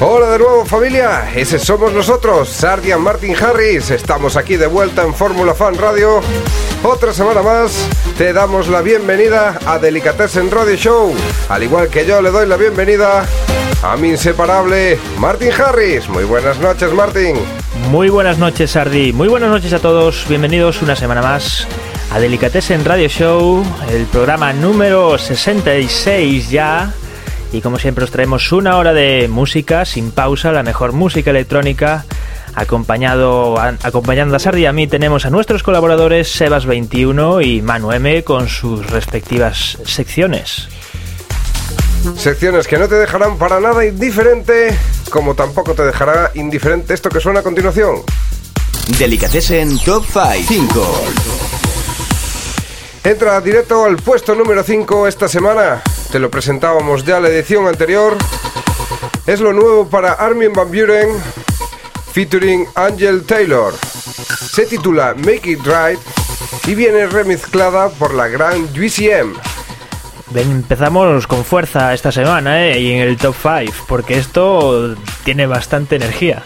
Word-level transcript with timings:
Hola 0.00 0.30
de 0.30 0.38
nuevo 0.38 0.64
familia, 0.64 1.30
ese 1.34 1.58
somos 1.58 1.92
nosotros, 1.92 2.48
Sardian 2.48 3.00
Martin 3.02 3.36
Harris. 3.36 3.90
Estamos 3.90 4.36
aquí 4.36 4.56
de 4.56 4.66
vuelta 4.66 5.02
en 5.02 5.14
Fórmula 5.14 5.54
Fan 5.54 5.76
Radio. 5.76 6.20
Otra 6.82 7.12
semana 7.12 7.42
más 7.42 7.86
te 8.16 8.32
damos 8.32 8.68
la 8.68 8.80
bienvenida 8.80 9.58
a 9.66 9.78
Delicatessen 9.78 10.50
Radio 10.50 10.76
Show. 10.76 11.14
Al 11.50 11.62
igual 11.62 11.88
que 11.88 12.06
yo 12.06 12.22
le 12.22 12.30
doy 12.30 12.46
la 12.46 12.56
bienvenida 12.56 13.26
a 13.82 13.96
mi 13.96 14.08
inseparable 14.08 14.98
Martin 15.18 15.50
Harris. 15.52 16.08
Muy 16.08 16.24
buenas 16.24 16.58
noches 16.58 16.92
Martin. 16.92 17.36
Muy 17.90 18.08
buenas 18.08 18.38
noches, 18.38 18.70
Sardi. 18.70 19.12
Muy 19.12 19.28
buenas 19.28 19.50
noches 19.50 19.72
a 19.72 19.78
todos. 19.78 20.26
Bienvenidos 20.28 20.80
una 20.80 20.96
semana 20.96 21.20
más 21.20 21.68
a 22.10 22.18
Delicatessen 22.18 22.84
Radio 22.84 23.08
Show, 23.08 23.64
el 23.90 24.06
programa 24.06 24.52
número 24.52 25.18
66 25.18 26.50
ya. 26.50 26.92
Y 27.52 27.60
como 27.60 27.78
siempre 27.78 28.04
os 28.04 28.10
traemos 28.10 28.50
una 28.52 28.76
hora 28.78 28.92
de 28.94 29.28
música 29.28 29.84
sin 29.84 30.10
pausa, 30.10 30.52
la 30.52 30.62
mejor 30.62 30.92
música 30.92 31.30
electrónica. 31.30 32.04
Acompañado, 32.54 33.58
a- 33.58 33.74
acompañando 33.82 34.36
a 34.36 34.38
Sardi 34.38 34.62
y 34.62 34.66
a 34.66 34.72
mí 34.72 34.86
tenemos 34.86 35.24
a 35.26 35.30
nuestros 35.30 35.62
colaboradores 35.62 36.38
Sebas21 36.40 37.44
y 37.46 37.62
Manu 37.62 37.92
M 37.92 38.22
con 38.24 38.48
sus 38.48 38.86
respectivas 38.90 39.78
secciones. 39.84 40.68
Secciones 42.16 42.66
que 42.66 42.78
no 42.78 42.88
te 42.88 42.96
dejarán 42.96 43.38
para 43.38 43.60
nada 43.60 43.84
indiferente, 43.86 44.76
como 45.10 45.34
tampoco 45.34 45.72
te 45.74 45.82
dejará 45.84 46.30
indiferente 46.34 46.94
esto 46.94 47.08
que 47.10 47.20
suena 47.20 47.40
a 47.40 47.42
continuación. 47.42 47.96
Delicatessen 48.98 49.78
Top 49.78 50.04
5. 50.12 50.22
5. 50.48 51.02
Entra 53.04 53.40
directo 53.40 53.84
al 53.84 53.96
puesto 53.96 54.34
número 54.34 54.62
5 54.62 55.06
esta 55.06 55.28
semana. 55.28 55.82
Te 56.12 56.18
lo 56.18 56.30
presentábamos 56.30 57.04
ya 57.04 57.20
la 57.20 57.28
edición 57.28 57.66
anterior. 57.66 58.18
Es 59.26 59.40
lo 59.40 59.54
nuevo 59.54 59.88
para 59.88 60.12
Armin 60.12 60.52
Van 60.52 60.68
Buren 60.68 61.08
featuring 62.12 62.66
Angel 62.74 63.22
Taylor. 63.22 63.72
Se 64.52 64.66
titula 64.66 65.14
Make 65.14 65.52
It 65.52 65.60
Right 65.64 65.98
y 66.66 66.74
viene 66.74 67.06
remezclada 67.06 67.88
por 67.88 68.12
la 68.12 68.28
gran. 68.28 68.68
Ven, 68.74 70.50
empezamos 70.50 71.26
con 71.26 71.46
fuerza 71.46 71.94
esta 71.94 72.12
semana, 72.12 72.66
¿eh? 72.66 72.78
Y 72.78 72.92
en 72.92 73.00
el 73.00 73.16
top 73.16 73.34
5, 73.40 73.86
porque 73.88 74.18
esto 74.18 74.94
tiene 75.24 75.46
bastante 75.46 75.96
energía. 75.96 76.42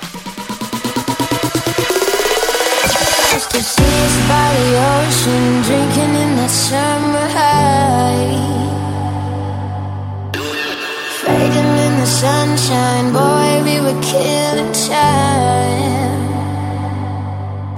Sunshine, 12.66 13.12
boy, 13.12 13.62
we 13.64 13.80
were 13.80 14.00
killing 14.02 14.72
time. 14.72 16.22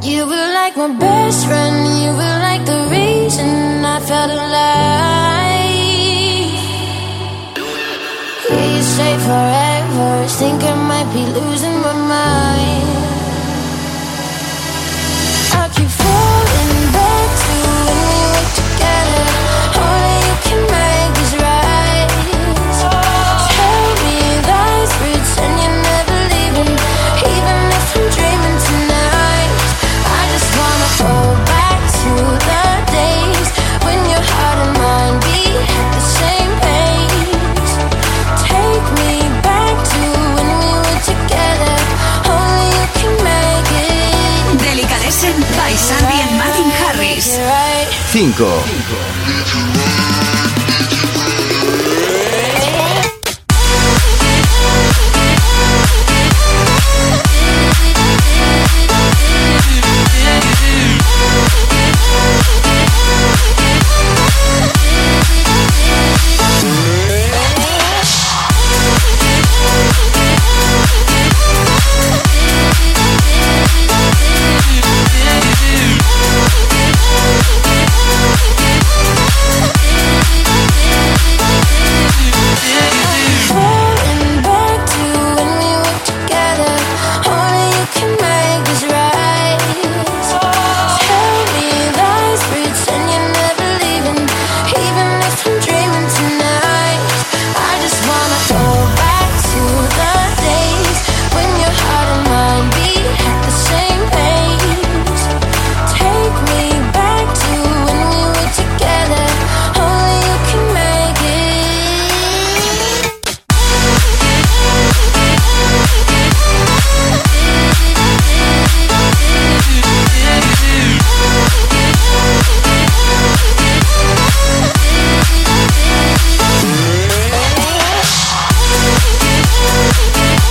You 0.03 0.27
were 0.27 0.48
like 0.61 0.77
my 0.77 0.89
best 0.98 1.47
friend, 1.47 1.77
you 2.03 2.11
were 2.20 2.39
like 2.48 2.64
the 2.64 2.80
reason 2.96 3.85
I 3.85 4.01
felt 4.01 4.30
alive. 4.30 5.77
Please 8.46 8.86
say 8.96 9.12
forever, 9.29 10.27
think 10.40 10.62
I 10.62 10.74
might 10.74 11.12
be 11.12 11.24
losing 11.39 11.77
my 11.86 11.95
mind. 12.14 12.89
I 15.61 15.68
keep 15.74 15.91
falling 16.01 16.48
5. 48.18 49.87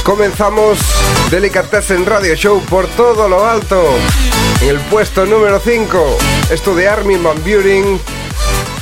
Comenzamos 0.07 0.79
Delicatessen 1.29 2.05
Radio 2.05 2.33
Show 2.33 2.61
por 2.61 2.87
todo 2.87 3.27
lo 3.27 3.45
alto. 3.45 3.83
En 4.61 4.69
el 4.69 4.79
puesto 4.79 5.25
número 5.25 5.59
5, 5.59 6.17
esto 6.49 6.73
de 6.73 6.87
Armin 6.87 7.21
Van 7.21 7.35
Buren 7.43 7.99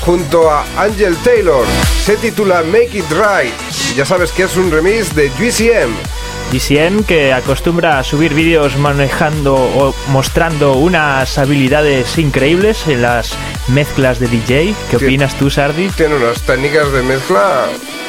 junto 0.01 0.51
a 0.51 0.63
Angel 0.77 1.17
Taylor. 1.23 1.65
Se 2.05 2.15
titula 2.17 2.61
Make 2.61 2.99
It 2.99 3.09
Right. 3.09 3.55
Ya 3.95 4.05
sabes 4.05 4.31
que 4.31 4.43
es 4.43 4.55
un 4.55 4.69
remix 4.69 5.15
de 5.15 5.29
GCM. 5.29 6.14
DCM 6.51 7.03
que 7.03 7.33
acostumbra 7.33 7.99
a 7.99 8.03
subir 8.03 8.33
vídeos 8.33 8.77
manejando 8.77 9.55
o 9.55 9.93
mostrando 10.09 10.73
unas 10.73 11.37
habilidades 11.37 12.17
increíbles 12.17 12.87
en 12.87 13.01
las 13.01 13.33
mezclas 13.67 14.19
de 14.19 14.27
DJ. 14.27 14.73
¿Qué 14.89 14.97
opinas 14.97 15.37
tú, 15.37 15.49
Sardi? 15.49 15.89
Tiene 15.89 16.15
unas 16.15 16.41
técnicas 16.43 16.91
de 16.91 17.01
mezcla. 17.01 17.65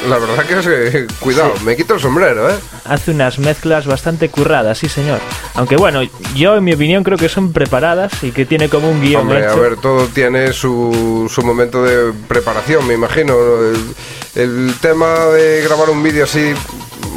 La 0.07 0.17
verdad 0.19 0.45
que 0.45 0.59
es 0.59 0.65
que, 0.67 1.07
cuidado, 1.19 1.53
Sí. 1.57 1.65
me 1.65 1.75
quito 1.75 1.95
el 1.95 1.99
sombrero, 1.99 2.49
¿eh? 2.51 2.55
Hace 2.85 3.11
unas 3.11 3.39
mezclas 3.39 3.87
bastante 3.87 4.29
curradas, 4.29 4.77
sí 4.77 4.87
señor. 4.87 5.19
Aunque 5.55 5.75
bueno, 5.75 6.01
yo 6.35 6.55
en 6.55 6.63
mi 6.63 6.73
opinión 6.73 7.03
creo 7.03 7.17
que 7.17 7.27
son 7.29 7.51
preparadas 7.51 8.23
y 8.23 8.31
que 8.31 8.45
tiene 8.45 8.69
como 8.69 8.89
un 8.91 9.01
guion 9.01 9.23
Hombre, 9.23 9.45
a 9.47 9.55
ver, 9.55 9.77
todo 9.77 10.05
tiene 10.05 10.53
su, 10.53 11.29
su 11.33 11.41
momento 11.41 11.83
de 11.83 12.13
preparación, 12.27 12.85
me 12.87 12.93
imagino. 12.93 13.33
El, 13.35 13.95
el 14.35 14.73
tema 14.79 15.07
de 15.33 15.61
grabar 15.63 15.89
un 15.89 16.03
vídeo 16.03 16.25
así 16.25 16.53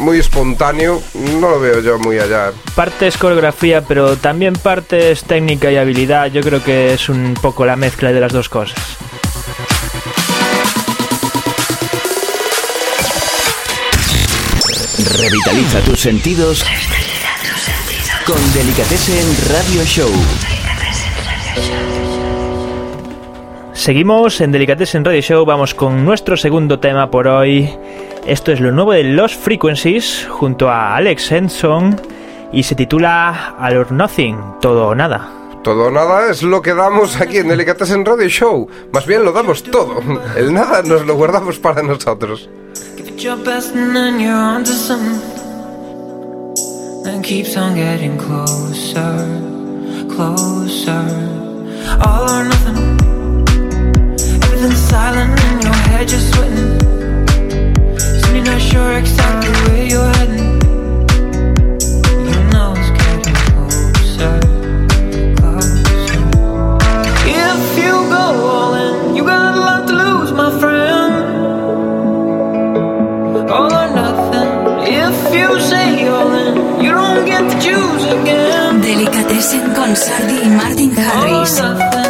muy 0.01 0.19
espontáneo, 0.19 1.01
no 1.15 1.51
lo 1.51 1.61
veo 1.61 1.81
yo 1.81 1.99
muy 1.99 2.19
allá. 2.19 2.53
Parte 2.75 3.07
es 3.07 3.17
coreografía, 3.17 3.83
pero 3.83 4.17
también 4.17 4.55
parte 4.55 5.13
es 5.13 5.25
técnica 5.25 5.71
y 5.71 5.77
habilidad. 5.77 6.27
Yo 6.27 6.41
creo 6.41 6.63
que 6.65 6.95
es 6.95 7.09
un 7.09 7.35
poco 7.41 7.65
la 7.65 7.77
mezcla 7.77 8.13
de 8.13 8.21
las 8.21 8.33
dos 8.33 8.49
cosas. 8.49 8.79
Revitaliza 15.19 15.81
tus 15.81 16.01
sentidos. 16.01 16.65
Con 18.27 18.53
Delicatessen 18.55 19.53
Radio 19.53 19.85
Show. 19.85 20.11
Seguimos 23.73 24.41
en 24.43 24.53
Delicatessen 24.53 25.05
Radio 25.05 25.23
Show, 25.23 25.45
vamos 25.47 25.75
con 25.75 26.05
nuestro 26.05 26.37
segundo 26.37 26.79
tema 26.79 27.11
por 27.11 27.27
hoy. 27.27 27.71
Esto 28.27 28.53
es 28.53 28.61
lo 28.61 28.71
nuevo 28.71 28.93
de 28.93 29.03
Lost 29.03 29.41
Frequencies 29.41 30.29
junto 30.31 30.69
a 30.69 30.95
Alex 30.97 31.33
Henson 31.33 32.01
y 32.53 32.63
se 32.63 32.75
titula 32.75 33.57
All 33.59 33.77
or 33.77 33.93
Nothing, 33.93 34.37
todo 34.61 34.89
o 34.89 34.95
nada. 34.95 35.29
Todo 35.65 35.87
o 35.87 35.91
nada 35.91 36.31
es 36.31 36.43
lo 36.43 36.63
que 36.63 36.75
damos 36.75 37.21
aquí 37.21 37.39
en 37.39 37.49
Delicatessen 37.49 38.05
Radio 38.05 38.29
Show. 38.29 38.69
Más 38.93 39.07
bien 39.07 39.25
lo 39.25 39.33
damos 39.33 39.63
todo. 39.63 40.01
El 40.37 40.53
nada 40.53 40.83
nos 40.83 41.07
lo 41.07 41.17
guardamos 41.17 41.59
para 41.59 41.83
nosotros. 41.83 42.49
Give 42.97 43.09
it 43.09 43.19
your 43.19 43.37
best 43.37 43.75
and 43.75 43.97
keeps 47.25 47.57
on 47.57 47.75
getting 47.75 48.19
closer, 48.19 49.27
closer. 50.09 51.05
All 52.05 52.29
or 52.29 52.45
nothing. 52.45 52.77
Everything's 54.45 54.79
silent 54.79 55.41
in 55.45 55.63
your 55.63 55.75
head, 55.89 56.11
you're 56.11 56.21
sweating. 56.21 57.00
Soon 58.41 58.47
you're 58.47 58.55
not 58.55 58.63
sure 58.63 58.93
exactly 58.99 59.51
where 59.51 59.85
you're 59.85 60.13
heading. 60.15 60.61
You 62.27 62.41
know 62.51 62.75
it's 62.75 62.91
getting 62.99 63.35
closer, 63.53 64.41
closer. 81.61 82.10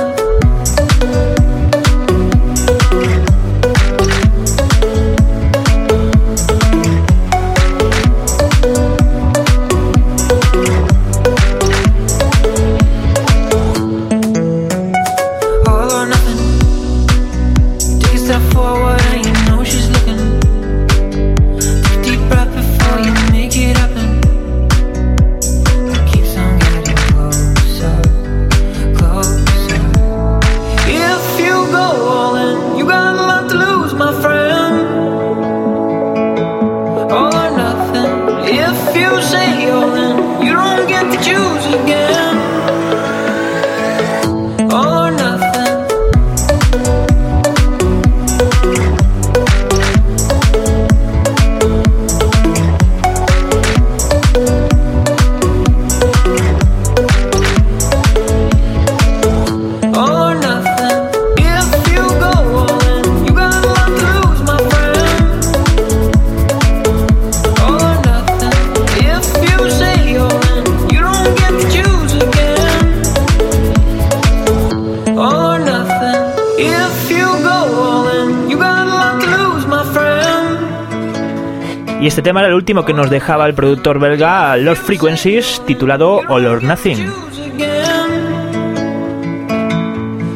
Y 82.00 82.06
este 82.06 82.23
tema 82.23 82.41
era 82.41 82.49
el 82.49 82.55
último 82.55 82.87
que 82.87 82.94
nos 82.94 83.11
dejaba 83.11 83.47
el 83.47 83.52
productor 83.52 83.99
belga 83.99 84.56
Lost 84.56 84.85
Frequencies, 84.85 85.61
titulado 85.67 86.23
All 86.29 86.47
or 86.47 86.62
Nothing. 86.62 86.97
Choose 86.97 87.44
again. 87.44 88.00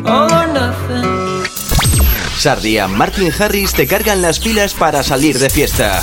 All 0.05 0.31
or 0.31 0.46
nothing. 0.49 1.43
Sardi 2.37 2.78
y 2.78 2.88
Martin 2.88 3.32
Harris 3.38 3.72
te 3.72 3.87
cargan 3.87 4.20
las 4.20 4.40
pilas 4.40 4.75
para 4.75 5.02
salir 5.02 5.38
de 5.38 5.49
fiesta. 5.49 6.02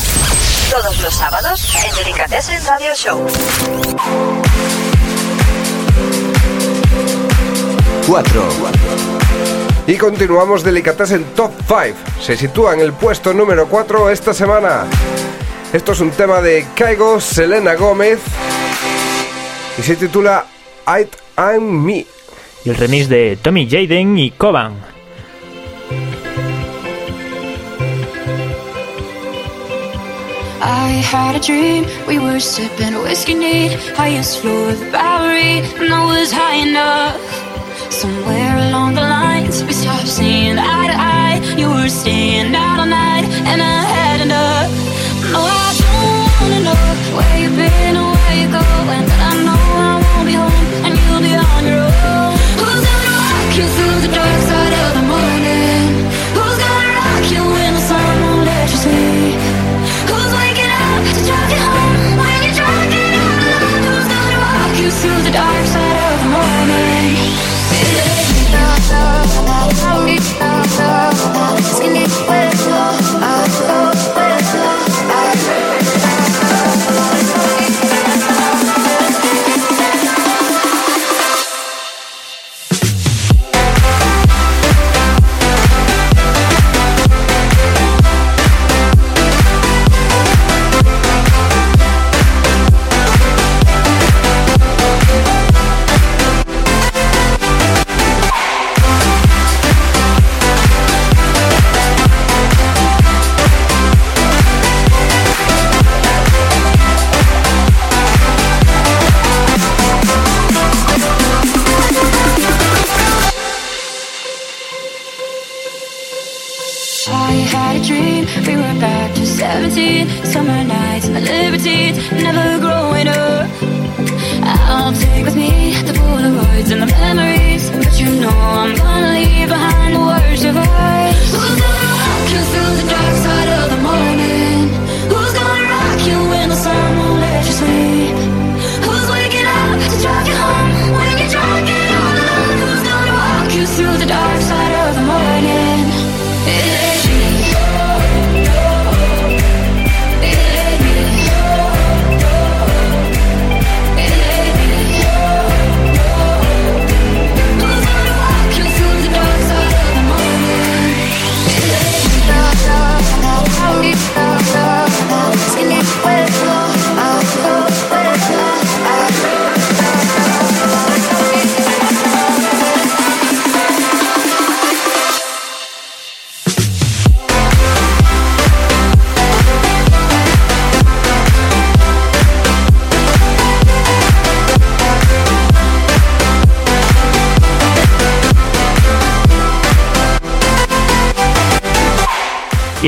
Todos 0.72 1.00
los 1.00 1.14
sábados 1.14 1.70
en 1.86 1.96
Delicatessen 1.96 2.66
Radio 2.66 2.96
Show. 2.96 3.28
4. 8.08 8.50
Y 9.86 9.96
continuamos 9.96 10.64
Delicatessen 10.64 11.24
Top 11.36 11.52
5. 11.68 11.96
Se 12.20 12.36
sitúa 12.36 12.74
en 12.74 12.80
el 12.80 12.94
puesto 12.94 13.32
número 13.32 13.68
4 13.68 14.10
esta 14.10 14.34
semana. 14.34 14.86
Esto 15.74 15.94
es 15.94 16.02
un 16.02 16.12
tema 16.12 16.42
de 16.42 16.66
Kaigo 16.76 17.22
Selena 17.22 17.76
Gómez 17.76 18.20
y 19.80 19.82
se 19.82 19.96
titula 19.96 20.46
It 20.86 21.16
and 21.38 21.62
Me. 21.62 22.06
Y 22.66 22.70
el 22.70 22.76
remix 22.76 23.08
de 23.08 23.38
Tommy 23.42 23.70
Jaden 23.70 24.18
y 24.20 24.32
Coban. 24.32 24.74
I 30.62 31.02
had 31.02 31.36
a 31.36 31.40
dream, 31.40 31.86
we 32.06 32.20
were 32.20 32.42
sipping 32.42 32.94
whiskey 33.04 33.34
neat, 33.34 33.72
highest 33.96 34.40
floor 34.42 34.72
of 34.72 34.80
the 34.80 34.92
Bowery, 34.92 35.62
and 35.80 35.94
I 35.94 36.06
was 36.06 36.34
high 36.34 36.58
enough. 36.68 37.18
Somewhere 37.90 38.58
along 38.68 38.96
the 38.96 39.02
lines, 39.02 39.64
we 39.64 39.72
stopped 39.72 40.08
seeing 40.08 40.60
eye 40.60 40.88
to 40.88 40.98
eye. 40.98 41.56
You 41.58 41.70
were 41.70 41.90
staying 41.90 42.54
out 42.56 42.80
all 42.80 42.86
night, 42.86 43.24
and 43.46 43.62
I 43.62 43.91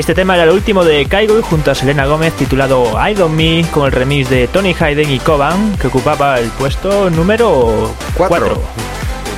este 0.04 0.16
tema 0.16 0.36
era 0.36 0.44
el 0.44 0.50
último 0.50 0.84
de 0.84 1.06
Kaigo 1.06 1.42
junto 1.42 1.72
a 1.72 1.76
Selena 1.76 2.06
Gómez 2.06 2.34
titulado 2.34 2.92
I 3.08 3.14
Don't 3.14 3.34
Me 3.34 3.66
con 3.72 3.86
el 3.86 3.92
remix 3.94 4.30
de 4.30 4.50
Tony 4.50 4.76
Hayden 4.78 5.10
y 5.10 5.18
Coban 5.18 5.78
que 5.78 5.88
ocupaba 5.88 6.40
el 6.40 6.50
puesto 6.50 7.10
número 7.10 7.90
Cuatro. 8.14 8.48
4. 8.48 8.62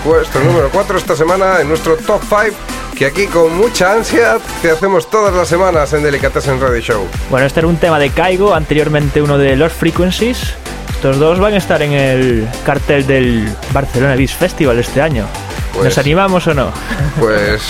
Puesto 0.03 0.39
número 0.39 0.71
4 0.71 0.97
esta 0.97 1.15
semana 1.15 1.61
en 1.61 1.69
nuestro 1.69 1.95
top 1.97 2.19
5 2.27 2.57
que 2.97 3.05
aquí 3.05 3.27
con 3.27 3.55
mucha 3.55 3.93
ansia 3.93 4.39
te 4.63 4.71
hacemos 4.71 5.07
todas 5.07 5.35
las 5.35 5.47
semanas 5.47 5.93
en 5.93 6.01
Delicatessen 6.01 6.59
Radio 6.59 6.81
Show. 6.81 7.07
Bueno, 7.29 7.45
este 7.45 7.59
era 7.59 7.67
un 7.67 7.77
tema 7.77 7.99
de 7.99 8.09
Kaigo, 8.09 8.55
anteriormente 8.55 9.21
uno 9.21 9.37
de 9.37 9.55
Los 9.55 9.71
Frequencies. 9.71 10.55
Estos 10.89 11.19
dos 11.19 11.39
van 11.39 11.53
a 11.53 11.57
estar 11.57 11.83
en 11.83 11.91
el 11.91 12.47
cartel 12.65 13.05
del 13.05 13.55
Barcelona 13.71 14.15
Beach 14.15 14.35
Festival 14.35 14.79
este 14.79 14.99
año. 14.99 15.27
¿Nos 15.75 15.83
Pues- 15.83 15.97
animamos 15.97 16.47
o 16.47 16.53
no? 16.53 16.71
Pues 17.19 17.61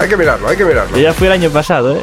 hay 0.00 0.08
que 0.08 0.16
mirarlo, 0.16 0.48
hay 0.48 0.56
que 0.56 0.64
mirarlo. 0.64 0.96
Yo 0.96 1.02
ya 1.02 1.12
fui 1.12 1.26
el 1.26 1.32
año 1.34 1.50
pasado, 1.50 1.96
¿eh? 1.96 2.02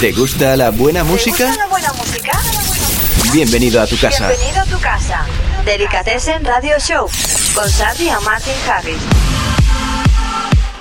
¿Te 0.00 0.12
gusta 0.12 0.56
la 0.56 0.70
buena 0.70 1.02
¿Te 1.02 1.10
música? 1.10 1.46
gusta 1.46 1.56
la 1.62 1.66
buena 1.68 1.92
música? 1.94 2.32
Bienvenido 3.32 3.80
a 3.80 3.86
tu 3.86 3.98
casa. 3.98 4.28
Bienvenido 4.28 4.60
a 4.60 4.64
tu 4.66 4.78
casa. 4.80 5.24
Delicatessen 5.64 6.44
Radio 6.44 6.78
Show 6.78 7.08
con 7.54 7.68
Sandy 7.70 8.08
y 8.08 8.24
Martin 8.24 8.52
Harris. 8.68 8.98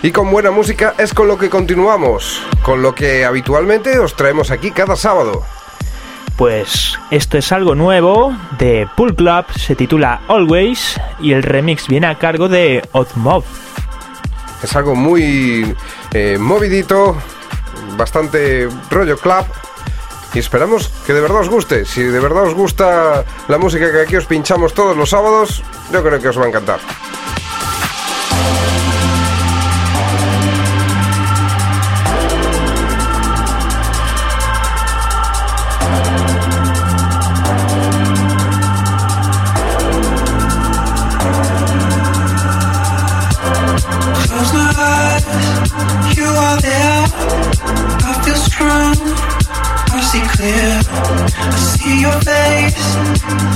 Y 0.03 0.11
con 0.11 0.29
buena 0.29 0.51
música 0.51 0.95
es 0.97 1.13
con 1.13 1.29
lo 1.29 1.37
que 1.37 1.49
continuamos, 1.49 2.43
con 2.61 2.81
lo 2.81 2.93
que 2.93 3.23
habitualmente 3.23 3.99
os 3.99 4.17
traemos 4.17 4.51
aquí 4.51 4.69
cada 4.71 4.97
sábado. 4.97 5.43
Pues 6.35 6.99
esto 7.09 7.37
es 7.37 7.53
algo 7.53 7.73
nuevo 7.73 8.35
de 8.59 8.85
Pool 8.97 9.15
Club, 9.15 9.45
se 9.55 9.77
titula 9.77 10.19
Always 10.27 10.99
y 11.21 11.31
el 11.31 11.41
remix 11.41 11.87
viene 11.87 12.07
a 12.07 12.19
cargo 12.19 12.49
de 12.49 12.85
Mob. 13.15 13.45
Es 14.61 14.75
algo 14.75 14.93
muy 14.93 15.73
eh, 16.11 16.37
movidito, 16.37 17.15
bastante 17.95 18.67
rollo 18.91 19.17
club. 19.17 19.45
Y 20.33 20.39
esperamos 20.39 20.89
que 21.05 21.13
de 21.13 21.21
verdad 21.21 21.39
os 21.39 21.49
guste. 21.49 21.85
Si 21.85 22.03
de 22.03 22.19
verdad 22.19 22.43
os 22.43 22.55
gusta 22.55 23.23
la 23.47 23.57
música 23.57 23.89
que 23.89 24.01
aquí 24.01 24.17
os 24.17 24.25
pinchamos 24.25 24.73
todos 24.73 24.97
los 24.97 25.11
sábados, 25.11 25.63
yo 25.93 26.03
creo 26.03 26.19
que 26.19 26.27
os 26.27 26.37
va 26.37 26.43
a 26.43 26.47
encantar. 26.49 26.79
Clear. 50.43 50.75
I 51.39 51.57
see 51.71 51.95
your 52.05 52.19
face, 52.27 52.87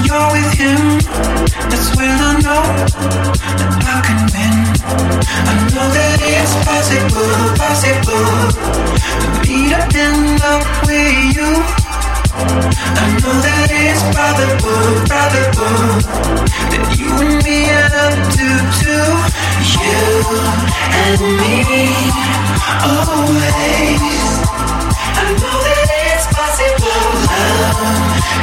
you're 0.07 0.27
with 0.35 0.51
him. 0.61 0.83
That's 1.69 1.89
when 1.97 2.15
I 2.29 2.31
know 2.45 2.63
that 3.59 3.85
I 3.95 3.99
can 4.07 4.21
win. 4.33 4.55
I 5.51 5.55
know 5.73 5.87
that 5.97 6.19
it's 6.35 6.53
possible, 6.67 7.35
possible. 7.61 8.27
For 9.21 9.33
me 9.43 9.57
to 9.71 9.81
end 10.05 10.41
up 10.53 10.65
with 10.87 11.35
you. 11.35 11.51
I 13.01 13.07
know 13.19 13.35
that 13.47 13.69
it's 13.83 14.01
probable, 14.15 14.87
probable 15.11 15.81
that 16.71 16.85
you 16.99 17.11
and 17.25 17.35
me 17.43 17.57
end 17.79 17.95
up 18.05 18.15
to 18.37 18.47
two. 18.79 19.07
You 19.75 20.07
and 21.03 21.21
me, 21.39 21.55
always. 22.87 24.36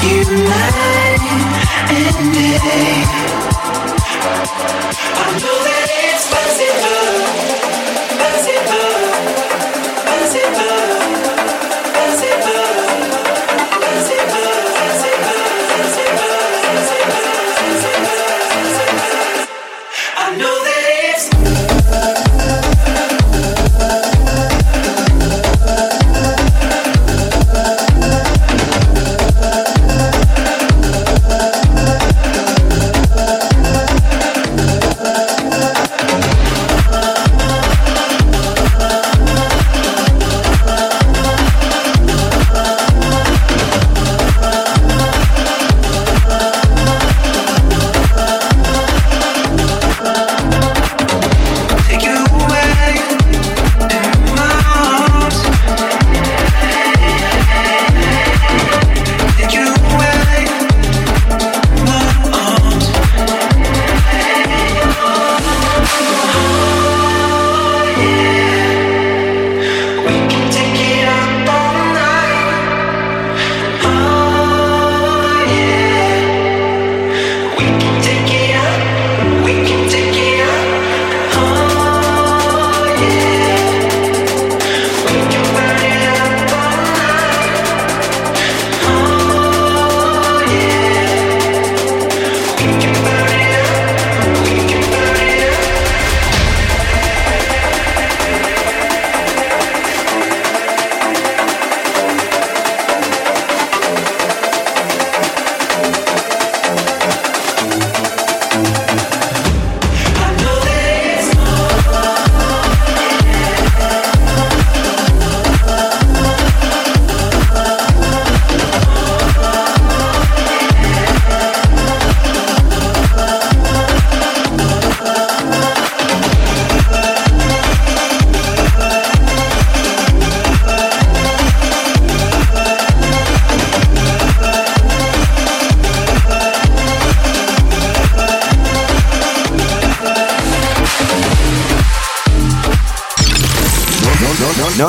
I 0.07 0.11
know 5.41 5.57
that 5.65 5.89
it's 6.05 6.27
possible, 6.29 7.09
possible, 8.21 9.44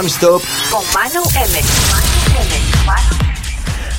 Non-stop 0.05 0.43
con 0.69 0.83
Manu 0.93 1.23
M. 1.33 1.59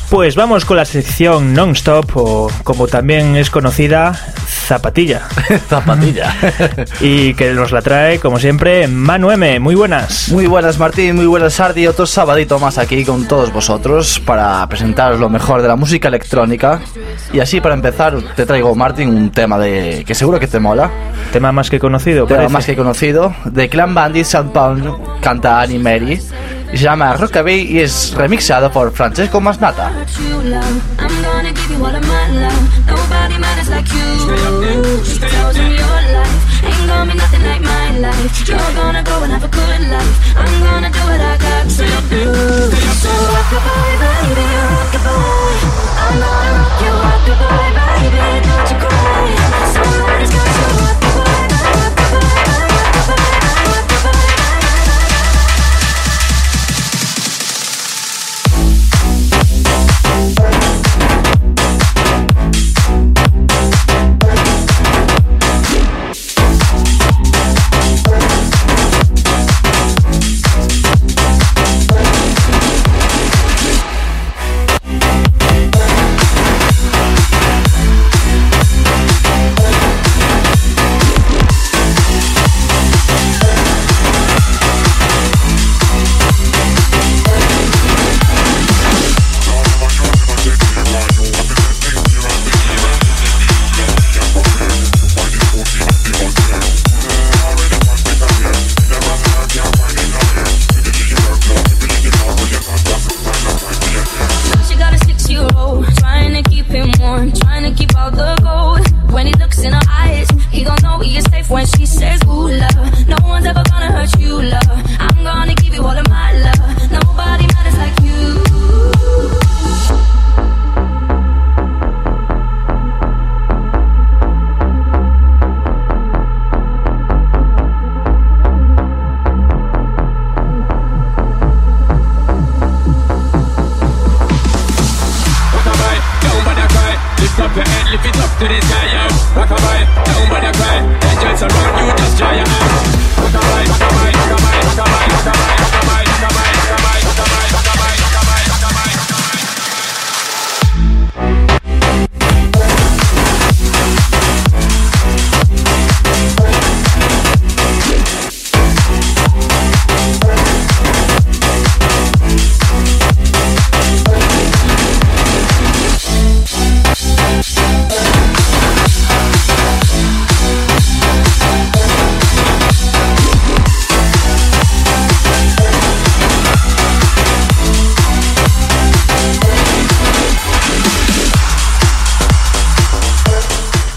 Pues 0.08 0.36
vamos 0.36 0.64
con 0.64 0.76
la 0.76 0.84
sección 0.84 1.52
non-stop 1.52 2.08
o 2.14 2.48
como 2.62 2.86
también 2.86 3.34
es 3.34 3.50
conocida, 3.50 4.12
Zapatilla. 4.46 5.22
Zapatilla. 5.68 6.32
y 7.00 7.34
que 7.34 7.52
nos 7.54 7.72
la 7.72 7.82
trae, 7.82 8.20
como 8.20 8.38
siempre, 8.38 8.86
Manu 8.86 9.32
M. 9.32 9.58
Muy 9.58 9.74
buenas. 9.74 10.28
Muy 10.28 10.46
buenas 10.46 10.78
Martín, 10.78 11.16
muy 11.16 11.26
buenas 11.26 11.54
Sardi, 11.54 11.88
otro 11.88 12.06
sabadito 12.06 12.60
más 12.60 12.78
aquí 12.78 13.04
con 13.04 13.26
todos 13.26 13.52
vosotros 13.52 14.20
para 14.20 14.64
presentaros 14.68 15.18
lo 15.18 15.28
mejor 15.28 15.60
de 15.60 15.66
la 15.66 15.74
música 15.74 16.06
electrónica. 16.06 16.82
Y 17.32 17.40
así 17.40 17.60
para 17.60 17.74
empezar 17.74 18.16
te 18.36 18.46
traigo 18.46 18.76
Martín 18.76 19.08
un 19.08 19.30
tema 19.32 19.58
de 19.58 20.04
que 20.06 20.14
seguro 20.14 20.38
que 20.38 20.46
te 20.46 20.60
mola, 20.60 20.88
Tema 21.32 21.50
más 21.50 21.68
que 21.68 21.80
conocido, 21.80 22.26
tema 22.26 22.38
parece. 22.38 22.52
más 22.52 22.66
que 22.66 22.76
conocido, 22.76 23.34
de 23.44 23.68
Clan 23.68 23.94
Bandit 23.94 24.24
Sound 24.24 24.52
Pound, 24.52 24.94
canta 25.20 25.60
Annie 25.60 25.78
Mary 25.78 26.20
se 26.70 26.76
llama 26.78 27.12
Rockabye 27.14 27.56
y 27.56 27.80
es 27.80 28.12
remixado 28.14 28.70
por 28.70 28.92
Francesco 28.92 29.40
Masnata. 29.40 29.92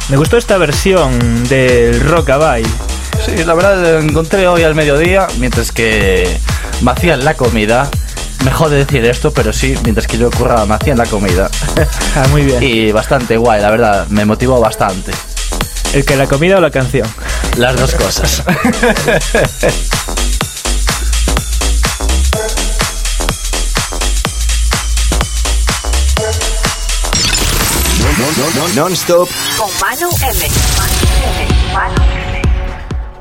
Me 0.10 0.18
gustó 0.18 0.38
esta 0.38 0.58
versión 0.58 1.48
del 1.48 2.00
Rockabye. 2.02 2.66
Sí, 3.26 3.44
la 3.46 3.54
verdad 3.54 3.78
lo 3.82 4.00
encontré 4.00 4.48
hoy 4.48 4.64
al 4.64 4.74
mediodía 4.74 5.28
mientras 5.38 5.72
que 5.72 6.28
me 6.82 6.92
hacían 6.92 7.24
la 7.24 7.36
comida. 7.36 7.90
Mejor 8.44 8.70
de 8.70 8.78
decir 8.78 9.06
esto, 9.06 9.32
pero 9.32 9.52
sí, 9.54 9.76
mientras 9.84 10.08
que 10.08 10.18
yo 10.18 10.32
curraba 10.32 10.66
me 10.66 10.76
hacían 10.76 10.98
la 10.98 11.06
comida. 11.06 11.50
Ah, 12.16 12.26
muy 12.32 12.42
bien. 12.42 12.62
y 12.64 12.92
bastante 12.92 13.38
guay, 13.38 13.62
la 13.62 13.70
verdad, 13.70 14.08
me 14.10 14.26
motivó 14.26 14.60
bastante. 14.60 15.12
¿El 15.94 16.04
que 16.04 16.16
la 16.16 16.26
comida 16.26 16.58
o 16.58 16.62
la 16.62 16.72
canción? 16.72 17.08
Las 17.58 17.80
dos 17.80 17.94
cosas. 17.94 18.44
Non-stop 28.76 29.30
Con 29.58 29.70
Manu 29.80 30.10
M. 30.22 30.48
Manu 30.78 30.98
M. 31.38 31.74
Manu 31.74 31.96
M. 31.96 32.42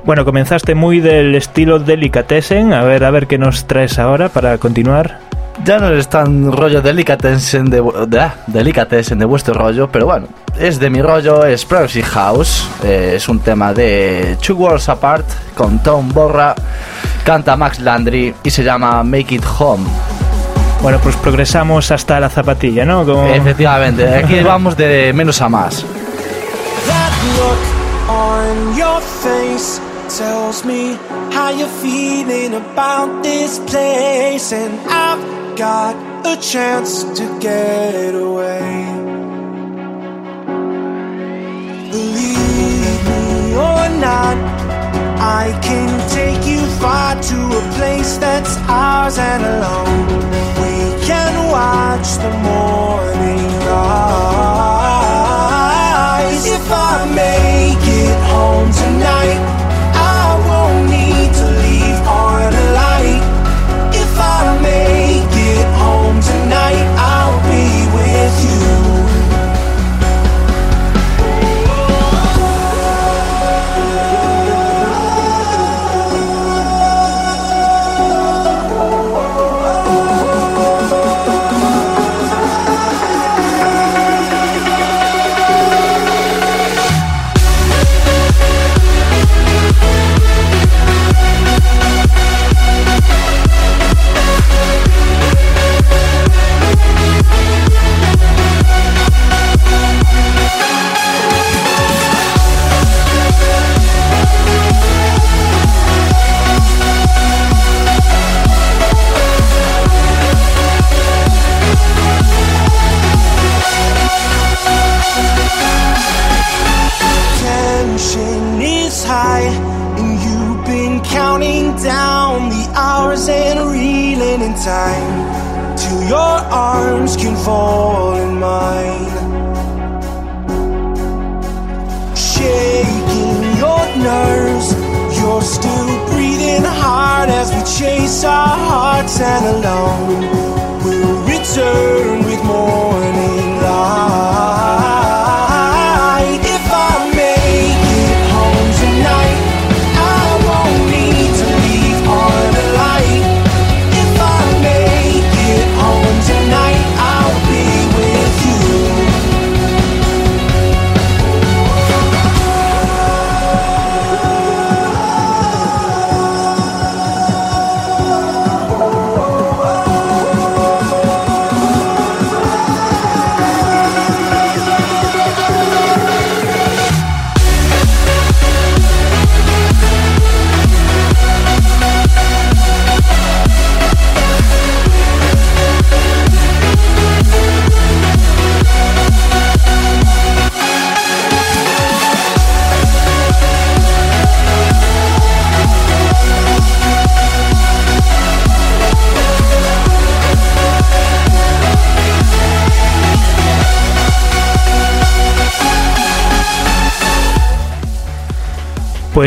Bueno, 0.04 0.24
comenzaste 0.24 0.74
muy 0.74 0.98
del 0.98 1.36
estilo 1.36 1.78
Delicatessen. 1.78 2.72
A 2.72 2.82
ver, 2.82 3.04
a 3.04 3.10
ver 3.10 3.28
qué 3.28 3.38
nos 3.38 3.66
traes 3.66 3.98
ahora 4.00 4.28
para 4.28 4.58
continuar. 4.58 5.20
Ya 5.64 5.78
no 5.78 5.92
es 5.92 6.08
tan 6.08 6.50
rollo 6.50 6.82
delicatessen 6.82 7.70
de, 7.70 7.80
de, 8.08 8.20
ah, 8.20 8.34
delicatessen 8.48 9.18
de 9.18 9.24
vuestro 9.24 9.54
rollo, 9.54 9.88
pero 9.88 10.06
bueno, 10.06 10.26
es 10.58 10.80
de 10.80 10.90
mi 10.90 11.02
rollo, 11.02 11.44
es 11.44 11.64
Privacy 11.64 12.02
House, 12.02 12.64
eh, 12.84 13.14
es 13.16 13.28
un 13.28 13.40
tema 13.40 13.72
de 13.72 14.36
Two 14.44 14.56
Worlds 14.56 14.88
Apart 14.88 15.26
con 15.54 15.80
Tom 15.82 16.12
Borra, 16.12 16.54
canta 17.24 17.56
Max 17.56 17.80
Landry 17.80 18.34
y 18.42 18.50
se 18.50 18.62
llama 18.64 19.02
Make 19.02 19.34
It 19.34 19.44
Home. 19.58 19.84
Bueno, 20.82 21.00
pues 21.02 21.16
progresamos 21.16 21.90
hasta 21.90 22.20
la 22.20 22.28
zapatilla, 22.30 22.84
¿no? 22.84 23.04
Como... 23.04 23.26
Efectivamente, 23.26 24.06
aquí 24.14 24.40
vamos 24.40 24.76
de 24.76 25.12
menos 25.12 25.40
a 25.42 25.48
más. 25.48 25.84
That 26.86 27.12
look 27.36 27.58
on 28.08 28.76
your 28.76 29.00
face 29.00 29.80
tells 30.08 30.64
me 30.64 30.96
how 31.32 31.50
you're 31.50 31.68
feeling 31.82 32.54
about 32.54 33.22
this 33.22 33.58
place, 33.66 34.52
and 34.52 34.78
I've 34.88 35.56
got 35.56 35.96
a 36.24 36.36
chance 36.40 37.04
to 37.04 37.24
get 37.40 38.14
away. 38.14 38.86
Believe 41.90 43.04
me 43.04 43.54
or 43.56 43.88
not, 43.98 44.36
I 45.20 45.52
can 45.60 46.08
take 46.08 46.46
you 46.46 46.60
far 46.80 47.16
to 47.20 47.36
a 47.36 47.72
place 47.76 48.16
that's 48.18 48.56
ours 48.68 49.18
and 49.18 49.44
alone. 49.44 50.67
Can 51.08 51.34
watch 51.48 52.08
the 52.18 52.30
morning 52.44 53.48
rise. 53.64 54.04
If 56.46 56.70
I 56.70 57.06
make 57.14 57.82
it 57.82 58.18
home 58.28 58.70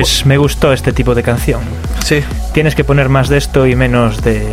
Pues 0.02 0.26
me 0.26 0.38
gustó 0.38 0.74
este 0.74 0.94
tipo 0.94 1.16
de 1.16 1.24
canción. 1.24 1.62
Sí. 2.04 2.24
Tienes 2.54 2.76
que 2.76 2.84
poner 2.84 3.10
más 3.10 3.30
de 3.30 3.38
esto 3.38 3.66
y 3.68 3.76
menos 3.76 4.22
de, 4.22 4.46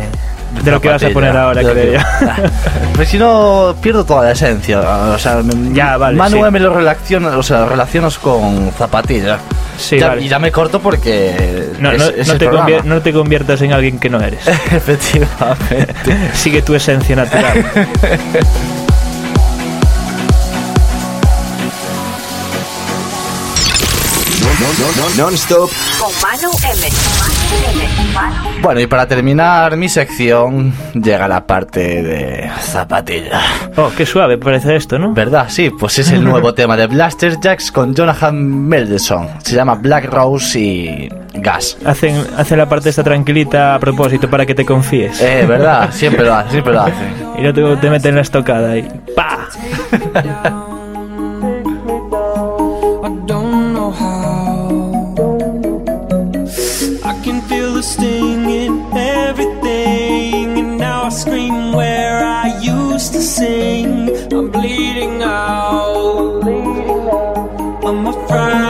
de 0.63 0.71
lo 0.71 0.79
que 0.81 0.89
vas 0.89 1.03
a 1.03 1.09
poner 1.09 1.35
ahora, 1.35 1.61
creo 1.61 1.93
yo. 1.93 1.99
Pues 2.95 3.09
si 3.09 3.17
no, 3.17 3.75
pierdo 3.81 4.03
toda 4.03 4.23
la 4.25 4.31
esencia. 4.33 4.79
O 4.81 5.17
sea, 5.17 5.41
Ya, 5.71 5.95
vale, 5.97 6.17
Manu 6.17 6.43
sí. 6.45 6.51
me 6.51 6.59
lo 6.59 6.73
relaciona, 6.73 7.37
o 7.37 7.43
sea, 7.43 7.65
relacionas 7.65 8.17
con 8.19 8.71
zapatilla. 8.77 9.39
Sí, 9.77 9.97
Ya- 9.99 10.09
vale. 10.09 10.21
Y 10.23 10.27
ya 10.27 10.37
me 10.39 10.51
corto 10.51 10.81
porque. 10.81 11.69
No, 11.79 11.91
es- 11.93 11.97
no- 11.99 12.09
es 12.09 12.27
no 12.27 12.37
te 12.37 12.49
convier- 12.49 12.83
no 12.83 13.01
te 13.01 13.13
conviertas 13.13 13.61
en 13.61 13.71
alguien 13.71 13.99
que 13.99 14.09
no 14.09 14.19
eres. 14.19 14.45
Efectivamente. 14.71 15.93
Sigue 16.33 16.61
tu 16.61 16.75
esencia 16.75 17.15
natural. 17.15 17.65
Non-stop 24.79 25.69
Con 25.99 26.09
Manu 26.21 26.51
M. 26.63 26.87
Bueno, 28.61 28.79
y 28.79 28.87
para 28.87 29.05
terminar 29.09 29.75
mi 29.75 29.89
sección, 29.89 30.73
llega 30.93 31.27
la 31.27 31.45
parte 31.45 32.01
de 32.01 32.49
zapatilla. 32.61 33.41
Oh, 33.75 33.91
qué 33.97 34.05
suave 34.05 34.37
parece 34.37 34.77
esto, 34.77 34.97
¿no? 34.97 35.13
¿Verdad? 35.13 35.47
Sí, 35.49 35.69
pues 35.69 35.99
es 35.99 36.11
el 36.11 36.23
nuevo 36.23 36.53
tema 36.55 36.77
de 36.77 36.87
Blaster 36.87 37.41
Jacks 37.41 37.73
con 37.73 37.93
Jonathan 37.93 38.37
Meldeson. 38.37 39.27
Se 39.43 39.53
llama 39.53 39.75
Black 39.75 40.05
Rose 40.05 40.57
y 40.57 41.09
Gas. 41.33 41.77
Hacen, 41.85 42.25
hacen 42.37 42.57
la 42.57 42.69
parte 42.69 42.87
esta 42.87 43.03
tranquilita 43.03 43.75
a 43.75 43.79
propósito 43.79 44.29
para 44.29 44.45
que 44.45 44.55
te 44.55 44.63
confíes. 44.63 45.19
Eh, 45.19 45.45
¿verdad? 45.45 45.89
Siempre 45.91 46.23
lo 46.23 46.35
hace, 46.35 46.51
siempre 46.51 46.71
lo 46.71 46.81
hace. 46.83 46.93
Y 47.37 47.41
no 47.41 47.53
te, 47.53 47.75
te 47.81 47.89
meten 47.89 48.15
la 48.15 48.21
estocada 48.21 48.77
y 48.77 48.87
¡pa! 49.13 49.49
can 57.97 58.03
feel 58.03 58.39
the 58.39 58.39
sting 58.39 58.49
in 58.49 58.97
everything, 58.97 60.57
and 60.59 60.77
now 60.77 61.03
I 61.03 61.09
scream 61.09 61.73
where 61.73 62.23
I 62.23 62.59
used 62.61 63.13
to 63.13 63.21
sing. 63.21 64.09
I'm 64.33 64.49
bleeding 64.51 65.21
out. 65.21 66.43
I'm 67.85 68.07
a 68.07 68.13
fragment 68.27 68.68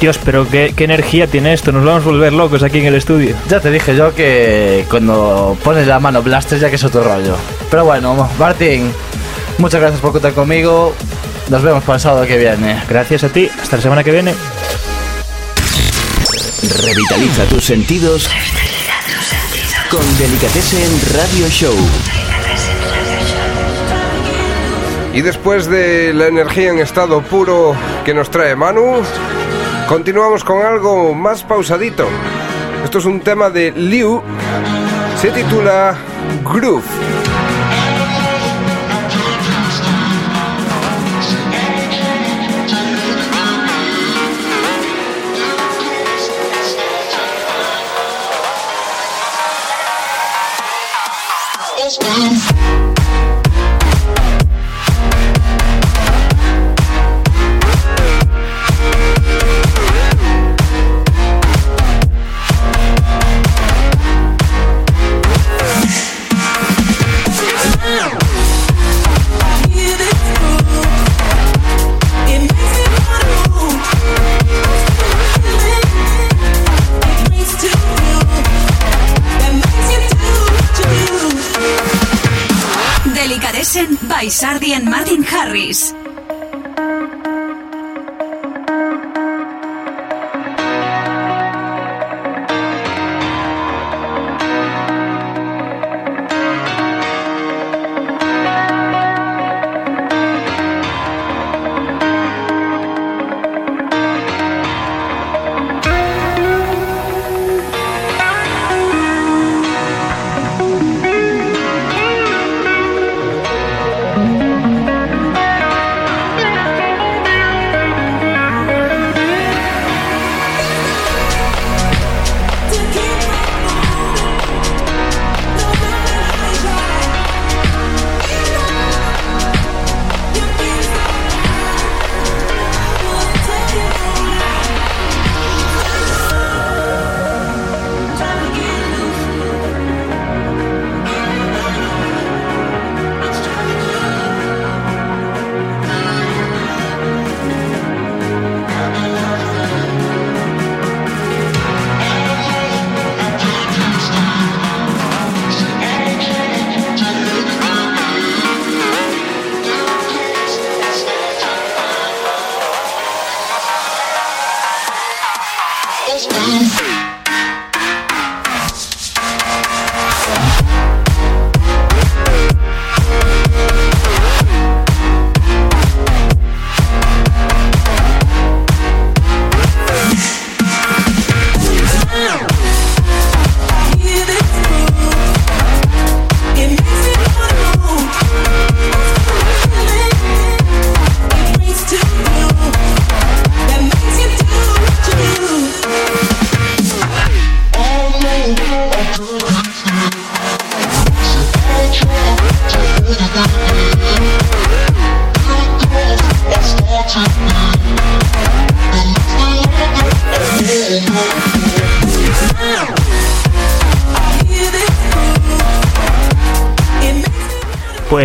Dios, 0.00 0.18
pero 0.24 0.48
qué, 0.48 0.72
qué 0.74 0.84
energía 0.84 1.26
tiene 1.26 1.52
esto. 1.52 1.72
Nos 1.72 1.84
vamos 1.84 2.02
a 2.04 2.06
volver 2.06 2.32
locos 2.32 2.62
aquí 2.62 2.78
en 2.78 2.86
el 2.86 2.94
estudio. 2.94 3.36
Ya 3.48 3.60
te 3.60 3.70
dije 3.70 3.94
yo 3.94 4.14
que 4.14 4.86
cuando 4.88 5.58
pones 5.62 5.86
la 5.86 6.00
mano 6.00 6.22
Blaster 6.22 6.58
ya 6.58 6.70
que 6.70 6.76
es 6.76 6.84
otro 6.84 7.04
rollo. 7.04 7.36
Pero 7.70 7.84
bueno, 7.84 8.30
Martín, 8.38 8.90
muchas 9.58 9.80
gracias 9.80 10.00
por 10.00 10.12
contar 10.12 10.32
conmigo. 10.32 10.94
Nos 11.50 11.62
vemos 11.62 11.84
para 11.84 11.96
el 11.96 12.00
sábado 12.00 12.26
que 12.26 12.38
viene. 12.38 12.82
Gracias 12.88 13.24
a 13.24 13.28
ti. 13.28 13.50
Hasta 13.60 13.76
la 13.76 13.82
semana 13.82 14.02
que 14.02 14.10
viene. 14.10 14.34
Revitaliza 16.82 17.44
tus 17.44 17.64
sentidos 17.64 18.30
con 19.90 20.18
Delicatessen 20.18 21.00
Radio 21.14 21.48
Show. 21.48 21.74
Y 25.12 25.20
después 25.20 25.66
de 25.66 26.14
la 26.14 26.28
energía 26.28 26.70
en 26.70 26.78
estado 26.78 27.20
puro 27.20 27.74
que 28.04 28.14
nos 28.14 28.30
trae 28.30 28.54
Manu, 28.54 29.02
Continuamos 29.90 30.44
con 30.44 30.64
algo 30.64 31.12
más 31.14 31.42
pausadito. 31.42 32.06
Esto 32.84 32.98
es 32.98 33.06
un 33.06 33.18
tema 33.22 33.50
de 33.50 33.72
Liu. 33.72 34.22
Se 35.20 35.32
titula 35.32 35.96
Groove. 36.44 36.84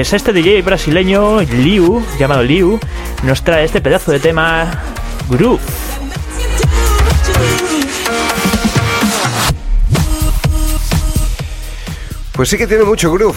Pues 0.06 0.22
este 0.22 0.34
DJ 0.34 0.62
brasileño, 0.62 1.42
Liu, 1.42 2.06
llamado 2.20 2.44
Liu, 2.44 2.80
nos 3.24 3.44
trae 3.44 3.66
este 3.66 3.82
pedazo 3.82 4.12
de 4.12 4.20
tema 4.20 4.72
Groove. 5.32 5.60
Pues 12.34 12.50
sí 12.50 12.56
que 12.56 12.68
tiene 12.68 12.84
mucho 12.84 13.12
groove. 13.12 13.36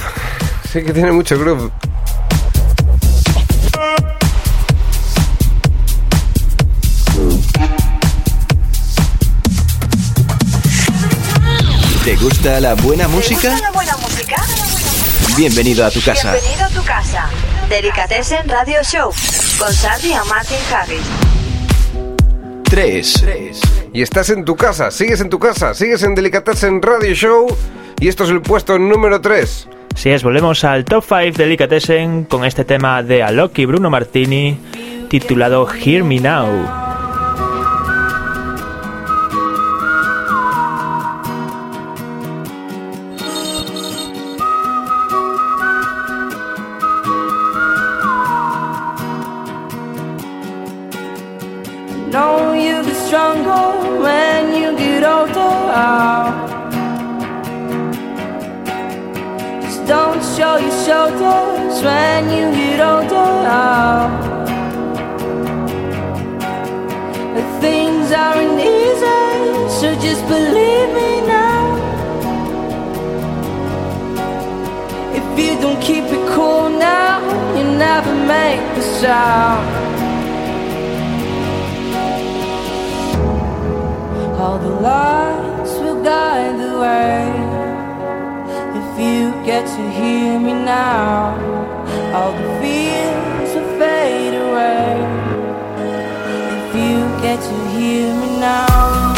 Sí 0.71 0.83
que 0.83 0.93
tiene 0.93 1.11
mucho 1.11 1.39
groove. 1.39 1.71
¿Te 12.05 12.17
gusta 12.17 12.61
la 12.61 12.75
buena 12.75 13.09
música? 13.09 13.68
Bienvenido 15.39 15.87
a 15.87 15.91
tu 15.93 16.01
casa. 16.01 16.33
Bienvenido 16.33 16.65
a 16.65 16.69
tu 16.71 16.83
casa. 16.85 17.31
Delicatessen 17.69 18.49
Radio 18.49 18.83
Show 18.83 19.13
con 19.57 19.73
Sardi 19.73 20.09
y 20.09 20.29
Martin 20.29 20.59
Harris. 20.75 21.07
3. 22.65 23.61
Y 23.95 24.03
estás 24.03 24.31
en 24.31 24.45
tu 24.45 24.57
casa, 24.57 24.91
sigues 24.91 25.21
en 25.21 25.31
tu 25.31 25.39
casa, 25.39 25.75
sigues 25.75 26.03
en 26.03 26.17
Delicatessen 26.17 26.83
Radio 26.83 27.15
Show 27.15 27.57
y 28.01 28.09
esto 28.09 28.25
es 28.25 28.31
el 28.31 28.43
puesto 28.43 28.81
número 28.81 29.21
3. 29.21 29.69
Si 29.95 30.11
es, 30.11 30.25
volvemos 30.25 30.65
al 30.65 30.85
Top 30.85 31.05
5 31.07 31.39
Delicatessen 31.39 32.25
con 32.25 32.45
este 32.45 32.65
tema 32.65 33.05
de 33.05 33.23
Alok 33.23 33.57
y 33.61 33.67
Bruno 33.67 33.91
Martini 33.91 34.59
titulado 35.09 35.69
Hear 35.73 36.03
Me 36.03 36.19
Now. 36.19 36.88
Believe 70.29 70.91
me 71.01 71.11
now. 71.27 71.65
If 75.19 75.27
you 75.43 75.53
don't 75.65 75.81
keep 75.81 76.05
it 76.05 76.25
cool 76.35 76.69
now, 76.69 77.17
you 77.57 77.65
never 77.87 78.15
make 78.37 78.63
the 78.77 78.85
sound. 79.01 79.67
All 84.41 84.59
the 84.59 84.75
lights 84.89 85.73
will 85.83 86.03
guide 86.05 86.57
the 86.65 86.73
way. 86.85 87.23
If 88.81 88.89
you 89.07 89.33
get 89.51 89.65
to 89.77 89.83
hear 89.99 90.39
me 90.39 90.53
now, 90.53 91.35
all 92.15 92.33
the 92.33 92.49
fears 92.61 93.51
will 93.55 93.71
fade 93.81 94.37
away. 94.47 94.93
If 96.59 96.69
you 96.83 96.97
get 97.27 97.39
to 97.51 97.57
hear 97.75 98.15
me 98.21 98.41
now. 98.41 99.18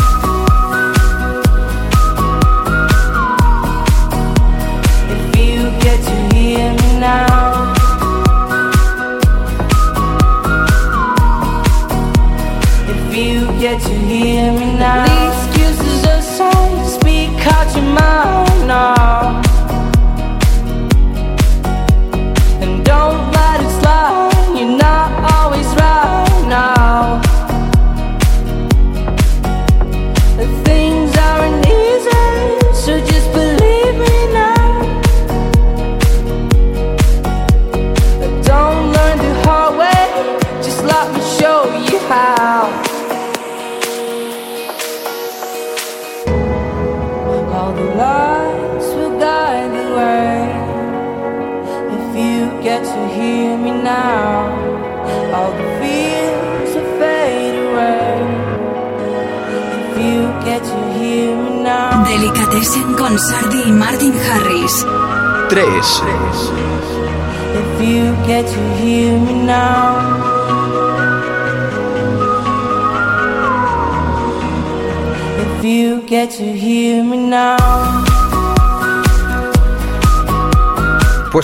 Get 13.60 13.78
to 13.82 13.94
hear 13.94 14.52
me 14.52 14.72
now. 14.78 15.04
The 15.04 15.28
excuses 15.28 16.04
aside, 16.04 16.86
speak 16.86 17.46
out 17.46 17.76
your 17.76 17.84
mind 17.84 18.29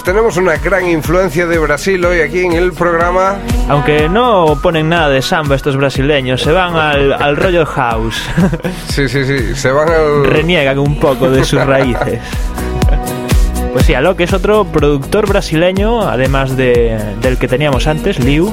tenemos 0.07 0.37
una 0.37 0.57
gran 0.57 0.87
influencia 0.87 1.49
de 1.49 1.59
Brasil 1.59 2.03
hoy 2.05 2.21
aquí 2.21 2.39
en 2.39 2.53
el 2.53 2.73
programa. 2.73 3.39
Aunque 3.69 4.09
no 4.09 4.57
ponen 4.63 4.89
nada 4.89 5.09
de 5.09 5.21
samba 5.21 5.57
estos 5.57 5.77
brasileños, 5.77 6.43
se 6.43 6.53
van 6.53 6.77
al, 6.77 7.13
al 7.13 7.37
rollo 7.37 7.67
house. 7.67 8.23
Sí, 8.89 9.09
sí, 9.09 9.25
sí, 9.25 9.55
se 9.57 9.71
van 9.73 9.89
al... 9.89 10.25
Reniegan 10.25 10.79
un 10.79 10.99
poco 11.01 11.29
de 11.29 11.45
sus 11.45 11.63
raíces. 11.67 12.21
Pues 13.73 13.85
sí, 13.85 13.93
Alok 13.93 14.21
es 14.21 14.33
otro 14.33 14.65
productor 14.65 15.29
brasileño, 15.29 16.09
además 16.09 16.57
de, 16.57 16.99
del 17.21 17.37
que 17.37 17.47
teníamos 17.47 17.87
antes, 17.87 18.19
Liu, 18.19 18.51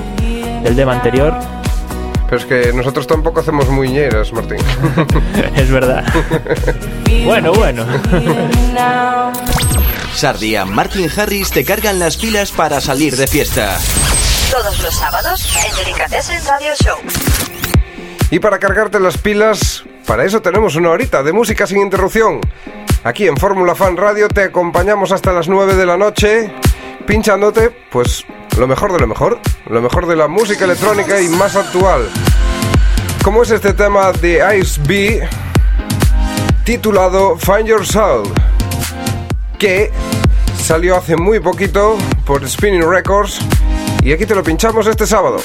el 0.66 0.76
tema 0.76 0.92
anterior. 0.92 1.34
Pero 2.26 2.38
es 2.38 2.46
que 2.46 2.74
nosotros 2.74 3.08
tampoco 3.08 3.39
hacemos 3.39 3.70
muñeras, 3.70 4.34
Martín. 4.34 4.58
es 5.56 5.72
verdad. 5.72 6.04
bueno, 7.24 7.54
bueno. 7.54 7.86
Sardi 10.15 10.56
y 10.56 10.65
Martin 10.65 11.10
Harris 11.15 11.49
te 11.52 11.65
cargan 11.65 11.99
las 11.99 12.17
pilas 12.17 12.52
para 12.52 12.80
salir 12.80 13.15
de 13.15 13.28
fiesta. 13.28 13.78
Todos 14.52 14.80
los 14.82 14.95
sábados 14.95 15.47
en 15.65 15.76
Delicatessen 15.76 16.39
Radio 16.45 16.73
Show. 16.76 16.97
Y 18.30 18.39
para 18.39 18.60
cargarte 18.60 18.99
las 18.99 19.17
pilas, 19.17 19.84
para 20.06 20.26
eso 20.26 20.41
tenemos 20.41 20.76
una 20.76 20.89
horita 20.89 21.23
de 21.23 21.34
música 21.34 21.67
sin 21.67 21.80
interrupción. 21.80 22.39
Aquí 23.04 23.28
en 23.28 23.38
Fórmula 23.38 23.76
Fan 23.76 23.97
Radio 23.97 24.28
te 24.28 24.43
acompañamos 24.43 25.12
hasta 25.12 25.34
las 25.34 25.47
9 25.47 25.76
de 25.76 25.86
la 25.86 25.97
noche, 25.97 26.54
pinchándote, 27.06 27.69
pues, 27.91 28.23
lo 28.58 28.67
mejor 28.67 28.93
de 28.93 28.99
lo 28.99 29.08
mejor, 29.08 29.39
lo 29.67 29.82
mejor 29.82 30.08
de 30.08 30.15
la 30.15 30.28
música 30.28 30.65
electrónica 30.65 31.19
y 31.19 31.28
más 31.28 31.56
actual. 31.56 32.10
Como 33.23 33.43
es 33.43 33.52
este 33.52 33.73
tema 33.73 34.12
de 34.12 34.58
Ice 34.60 34.80
B, 34.86 35.28
titulado 36.63 37.38
Find 37.38 37.65
Your 37.65 37.86
Soul, 37.86 38.32
que 39.58 39.92
salió 40.62 40.96
hace 40.96 41.16
muy 41.16 41.39
poquito 41.39 41.98
por 42.26 42.48
Spinning 42.48 42.89
Records, 42.89 43.39
y 44.04 44.12
aquí 44.12 44.26
te 44.26 44.36
lo 44.36 44.44
pinchamos 44.44 44.88
este 44.88 45.06
sábado. 45.08 45.39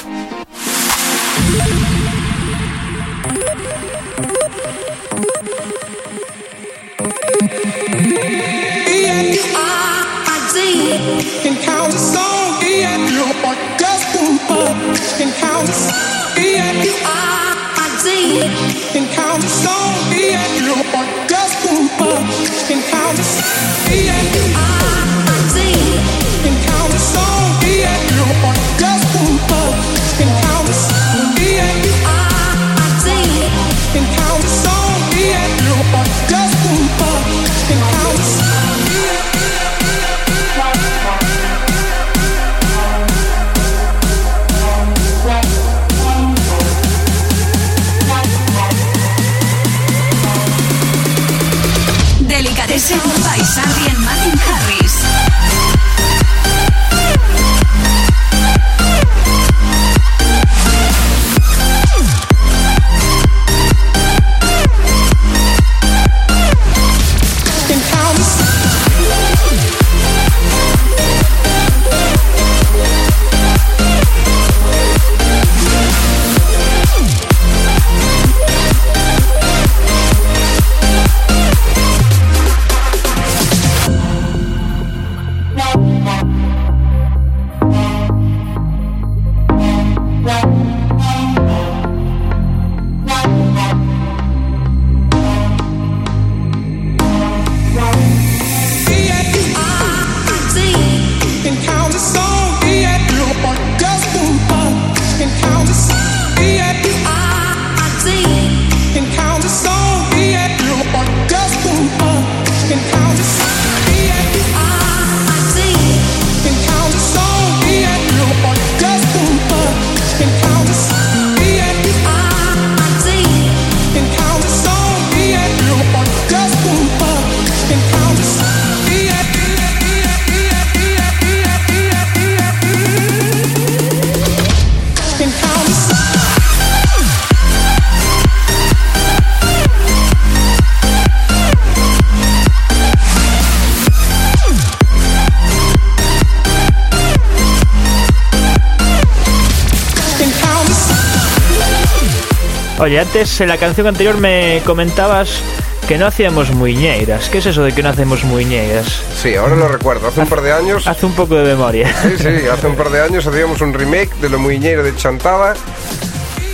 Oye, 152.89 152.99
antes 153.01 153.39
en 153.39 153.49
la 153.49 153.57
canción 153.57 153.85
anterior 153.85 154.17
me 154.17 154.63
comentabas 154.65 155.41
que 155.87 155.99
no 155.99 156.07
hacíamos 156.07 156.49
muñeiras. 156.49 157.29
¿Qué 157.29 157.37
es 157.37 157.45
eso 157.45 157.61
de 157.61 157.71
que 157.71 157.83
no 157.83 157.89
hacemos 157.89 158.23
muñeiras? 158.23 159.03
Sí, 159.21 159.35
ahora 159.35 159.55
lo 159.55 159.67
recuerdo. 159.67 160.07
Hace 160.07 160.21
un 160.21 160.25
par 160.27 160.41
de 160.41 160.51
años. 160.53 160.87
Hace 160.87 161.05
un 161.05 161.13
poco 161.13 161.35
de 161.35 161.43
memoria. 161.43 161.87
Sí, 162.01 162.15
sí, 162.17 162.47
hace 162.51 162.65
un 162.65 162.75
par 162.75 162.89
de 162.89 163.03
años 163.03 163.27
hacíamos 163.27 163.61
un 163.61 163.75
remake 163.75 164.09
de 164.21 164.29
Lo 164.29 164.39
Muñeiro 164.39 164.81
de 164.81 164.95
Chantada. 164.95 165.53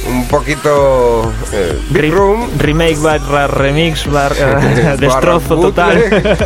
Un 0.10 0.28
poquito. 0.28 1.32
eh, 1.54 1.80
Big 1.92 2.02
Re- 2.02 2.10
Room. 2.12 2.50
Remake 2.58 2.98
barra 2.98 3.48
remix 3.48 4.06
barra 4.06 4.60
destrozo 5.00 5.56
total. 5.58 6.04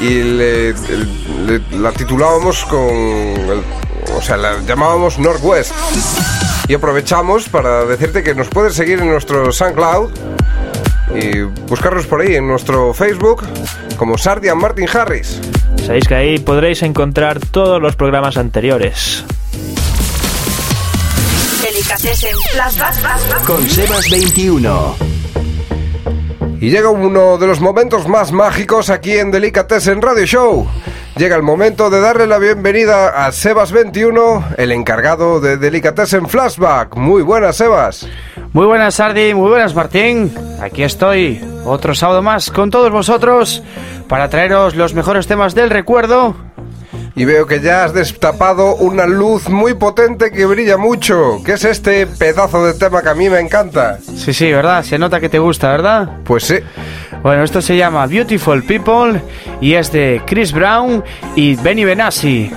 y 0.00 0.22
le- 0.22 0.72
le- 0.72 1.78
la 1.78 1.92
titulábamos 1.92 2.64
con. 2.64 2.80
el- 2.88 3.62
o 4.16 4.22
sea, 4.22 4.38
la 4.38 4.58
llamábamos 4.66 5.18
Northwest. 5.18 5.72
Y 6.68 6.74
aprovechamos 6.74 7.48
para 7.48 7.84
decirte 7.84 8.22
que 8.22 8.34
nos 8.34 8.48
puedes 8.48 8.74
seguir 8.74 9.00
en 9.00 9.08
nuestro 9.08 9.52
SoundCloud 9.52 10.10
y 11.14 11.42
buscarnos 11.68 12.06
por 12.06 12.20
ahí 12.20 12.34
en 12.34 12.46
nuestro 12.46 12.92
Facebook 12.92 13.44
como 13.96 14.18
Sardian 14.18 14.58
Martin 14.58 14.88
Harris. 14.92 15.40
Sabéis 15.84 16.08
que 16.08 16.14
ahí 16.14 16.38
podréis 16.38 16.82
encontrar 16.82 17.38
todos 17.38 17.80
los 17.80 17.94
programas 17.94 18.36
anteriores. 18.36 19.24
Con 23.46 23.68
Sebas 23.68 24.10
21. 24.10 24.96
Y 26.60 26.70
llega 26.70 26.88
uno 26.88 27.38
de 27.38 27.46
los 27.46 27.60
momentos 27.60 28.08
más 28.08 28.32
mágicos 28.32 28.90
aquí 28.90 29.12
en 29.12 29.30
Delicatessen 29.30 30.02
Radio 30.02 30.24
Show. 30.26 30.66
Llega 31.16 31.36
el 31.36 31.42
momento 31.42 31.88
de 31.88 32.00
darle 32.00 32.26
la 32.26 32.38
bienvenida 32.38 33.26
a 33.26 33.30
Sebas21, 33.30 34.54
el 34.58 34.72
encargado 34.72 35.40
de 35.40 35.56
Delicatessen 35.56 36.28
Flashback. 36.28 36.96
Muy 36.96 37.22
buenas, 37.22 37.56
Sebas. 37.56 38.06
Muy 38.52 38.66
buenas, 38.66 38.94
Sardi, 38.94 39.34
muy 39.34 39.48
buenas, 39.48 39.74
Martín. 39.74 40.32
Aquí 40.60 40.82
estoy, 40.82 41.40
otro 41.64 41.94
sábado 41.94 42.22
más 42.22 42.50
con 42.50 42.70
todos 42.70 42.90
vosotros 42.90 43.62
para 44.08 44.28
traeros 44.28 44.76
los 44.76 44.94
mejores 44.94 45.26
temas 45.26 45.54
del 45.54 45.70
recuerdo. 45.70 46.45
Y 47.18 47.24
veo 47.24 47.46
que 47.46 47.60
ya 47.60 47.84
has 47.84 47.94
destapado 47.94 48.76
una 48.76 49.06
luz 49.06 49.48
muy 49.48 49.72
potente 49.72 50.30
que 50.30 50.44
brilla 50.44 50.76
mucho. 50.76 51.40
¿Qué 51.44 51.54
es 51.54 51.64
este 51.64 52.06
pedazo 52.06 52.62
de 52.66 52.74
tema 52.74 53.00
que 53.00 53.08
a 53.08 53.14
mí 53.14 53.30
me 53.30 53.40
encanta? 53.40 53.98
Sí, 54.00 54.34
sí, 54.34 54.52
¿verdad? 54.52 54.84
Se 54.84 54.98
nota 54.98 55.18
que 55.18 55.30
te 55.30 55.38
gusta, 55.38 55.70
¿verdad? 55.70 56.18
Pues 56.24 56.44
sí. 56.44 56.56
Bueno, 57.22 57.42
esto 57.42 57.62
se 57.62 57.74
llama 57.74 58.06
Beautiful 58.06 58.62
People 58.64 59.22
y 59.62 59.72
es 59.74 59.90
de 59.92 60.20
Chris 60.26 60.52
Brown 60.52 61.02
y 61.34 61.56
Benny 61.56 61.84
Benassi. 61.86 62.52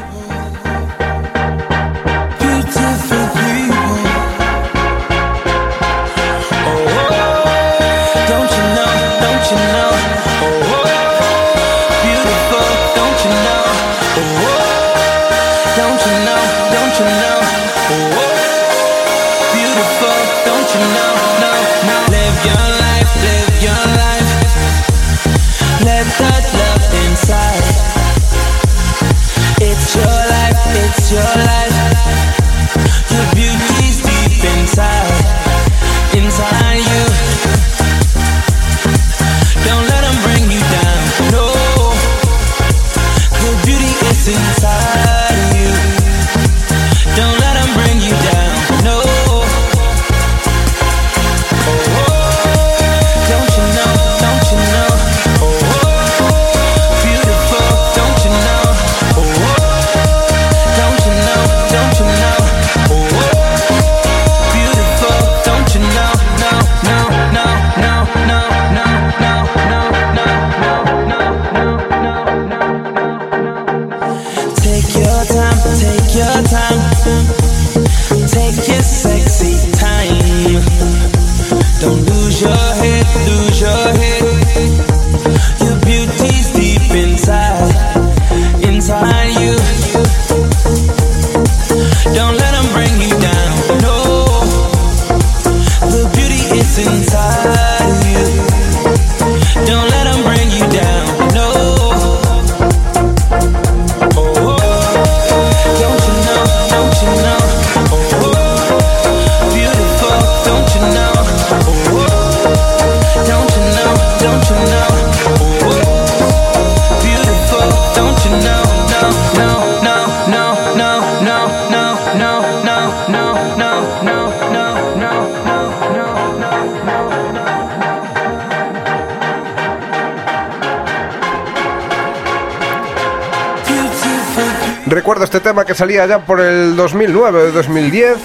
Que 135.66 135.76
salía 135.76 136.06
ya 136.08 136.20
por 136.20 136.40
el 136.40 136.76
2009 136.76 137.42
o 137.42 137.52
2010. 137.52 138.18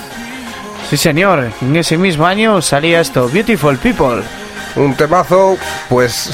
Sí, 0.89 0.97
señor, 0.97 1.51
en 1.61 1.77
ese 1.77 1.99
mismo 1.99 2.27
año 2.27 2.63
salía 2.63 3.01
esto, 3.01 3.29
Beautiful 3.29 3.77
People. 3.79 4.23
Un 4.77 4.95
temazo, 4.95 5.59
pues, 5.89 6.31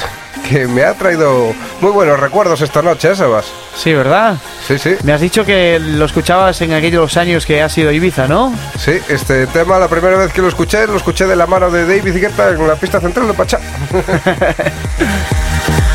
que 0.47 0.67
me 0.67 0.83
ha 0.83 0.93
traído 0.93 1.53
muy 1.81 1.91
buenos 1.91 2.19
recuerdos 2.19 2.61
esta 2.61 2.81
noche, 2.81 3.11
¿eh, 3.11 3.15
Sebas? 3.15 3.51
Sí, 3.75 3.93
¿verdad? 3.93 4.37
Sí, 4.67 4.77
sí. 4.77 4.95
Me 5.03 5.13
has 5.13 5.21
dicho 5.21 5.43
que 5.43 5.79
lo 5.79 6.05
escuchabas 6.05 6.61
en 6.61 6.73
aquellos 6.73 7.17
años 7.17 7.45
que 7.45 7.61
has 7.61 7.75
ido 7.77 7.89
a 7.89 7.93
Ibiza, 7.93 8.27
¿no? 8.27 8.53
Sí, 8.77 8.99
este 9.09 9.47
tema, 9.47 9.79
la 9.79 9.87
primera 9.87 10.17
vez 10.17 10.31
que 10.31 10.41
lo 10.41 10.47
escuché, 10.47 10.85
lo 10.87 10.97
escuché 10.97 11.25
de 11.25 11.35
la 11.35 11.47
mano 11.47 11.71
de 11.71 11.85
David 11.85 12.21
Guetta 12.21 12.49
en 12.49 12.67
la 12.67 12.75
pista 12.75 12.99
central 12.99 13.27
de 13.27 13.33
Pachá. 13.33 13.59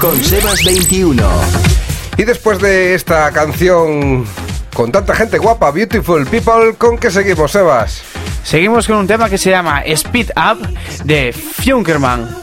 Con 0.00 0.22
Sebas 0.22 0.64
21. 0.64 1.22
Y 2.16 2.22
después 2.22 2.60
de 2.60 2.94
esta 2.94 3.32
canción 3.32 4.24
con 4.72 4.92
tanta 4.92 5.14
gente 5.16 5.38
guapa, 5.38 5.72
Beautiful 5.72 6.24
People, 6.26 6.74
¿con 6.78 6.96
qué 6.98 7.10
seguimos, 7.10 7.50
Sebas? 7.50 8.02
Seguimos 8.44 8.86
con 8.86 8.98
un 8.98 9.06
tema 9.08 9.28
que 9.28 9.38
se 9.38 9.50
llama 9.50 9.82
Speed 9.84 10.30
Up 10.36 10.68
de 11.04 11.32
Funkerman. 11.32 12.42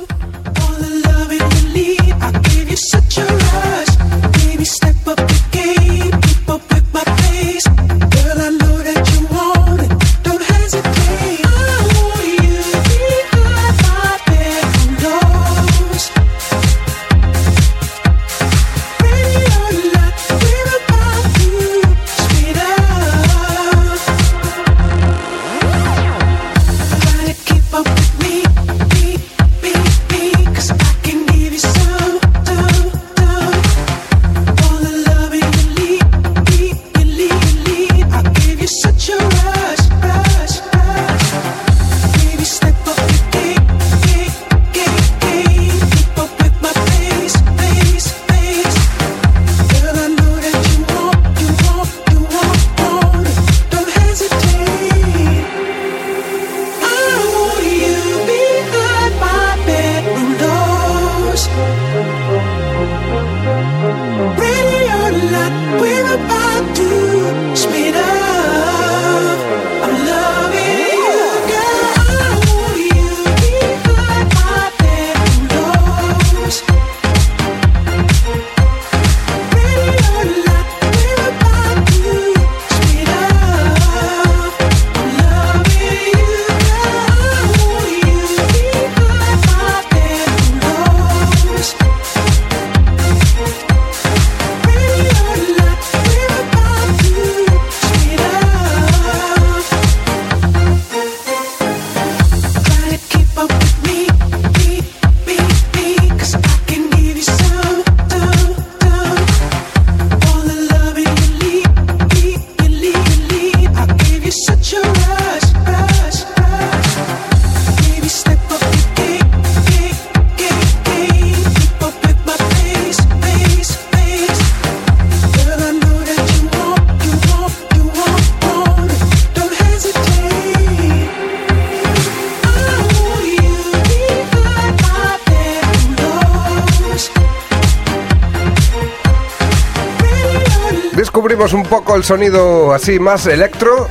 Un 141.39 141.63
poco 141.63 141.95
el 141.95 142.03
sonido 142.03 142.73
así 142.73 142.99
más 142.99 143.25
electro 143.25 143.87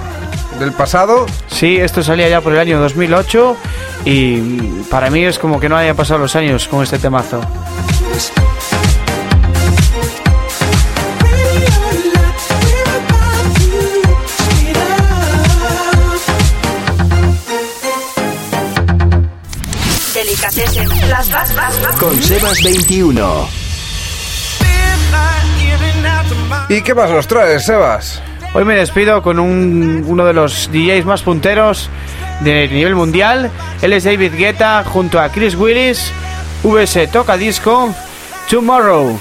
del 0.61 0.73
pasado. 0.73 1.25
Sí, 1.47 1.79
esto 1.79 2.03
salía 2.03 2.29
ya 2.29 2.43
por 2.43 2.53
el 2.53 2.59
año 2.59 2.79
2008 2.79 3.57
y 4.05 4.39
para 4.91 5.09
mí 5.09 5.25
es 5.25 5.39
como 5.39 5.59
que 5.59 5.67
no 5.69 5.77
hayan 5.77 5.97
pasado 5.97 6.21
los 6.21 6.37
años 6.37 6.69
con 6.69 6.83
este 6.83 6.99
temazo. 6.99 7.41
Con 21.99 22.23
Sebas 22.23 22.63
21. 22.63 23.68
¿Y 26.69 26.83
qué 26.83 26.95
más 26.95 27.11
nos 27.11 27.27
traes, 27.27 27.65
Sebas? 27.65 28.21
Hoy 28.55 28.65
me 28.65 28.75
despido 28.75 29.23
con 29.23 29.39
un- 29.39 30.05
uno 30.07 30.25
de 30.25 30.33
los 30.33 30.71
DJs 30.73 31.05
más 31.05 31.23
punteros 31.23 31.89
de 32.41 32.69
nivel 32.69 32.95
mundial. 32.95 33.51
Él 33.83 33.93
es 33.93 34.05
David 34.05 34.33
Guetta 34.37 34.85
junto 34.85 35.21
a 35.21 35.29
Chris 35.31 35.55
Willis. 35.55 36.11
VS 36.63 37.07
Toca 37.09 37.37
Disco. 37.37 37.95
Tomorrow. 38.51 39.19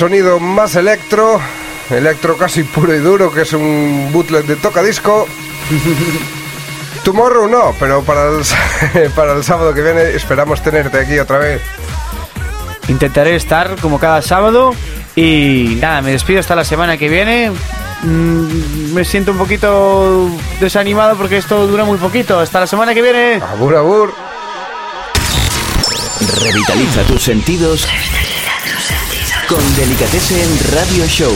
Sonido 0.00 0.40
más 0.40 0.76
electro, 0.76 1.38
electro 1.90 2.38
casi 2.38 2.62
puro 2.64 2.94
y 2.94 3.00
duro, 3.00 3.30
que 3.30 3.42
es 3.42 3.52
un 3.52 4.08
bootleg 4.10 4.46
de 4.46 4.56
tocadisco. 4.56 5.28
Tomorrow 7.04 7.46
no, 7.46 7.74
pero 7.78 8.02
para 8.02 8.30
el, 8.30 9.10
para 9.14 9.34
el 9.34 9.44
sábado 9.44 9.74
que 9.74 9.82
viene 9.82 10.04
esperamos 10.12 10.62
tenerte 10.62 11.00
aquí 11.00 11.18
otra 11.18 11.36
vez. 11.36 11.60
Intentaré 12.88 13.36
estar 13.36 13.76
como 13.76 13.98
cada 13.98 14.22
sábado. 14.22 14.74
Y 15.14 15.76
nada, 15.82 16.00
me 16.00 16.12
despido 16.12 16.40
hasta 16.40 16.56
la 16.56 16.64
semana 16.64 16.96
que 16.96 17.10
viene. 17.10 17.52
Mm, 18.02 18.94
me 18.94 19.04
siento 19.04 19.32
un 19.32 19.38
poquito 19.38 20.30
desanimado 20.60 21.14
porque 21.16 21.36
esto 21.36 21.66
dura 21.66 21.84
muy 21.84 21.98
poquito. 21.98 22.40
Hasta 22.40 22.60
la 22.60 22.66
semana 22.66 22.94
que 22.94 23.02
viene. 23.02 23.42
Abur, 23.42 23.76
abur. 23.76 24.14
Revitaliza 26.40 27.02
tus 27.02 27.22
sentidos 27.22 27.86
con 29.50 29.76
Delicatessen 29.76 30.48
Radio 30.76 31.04
Show. 31.06 31.32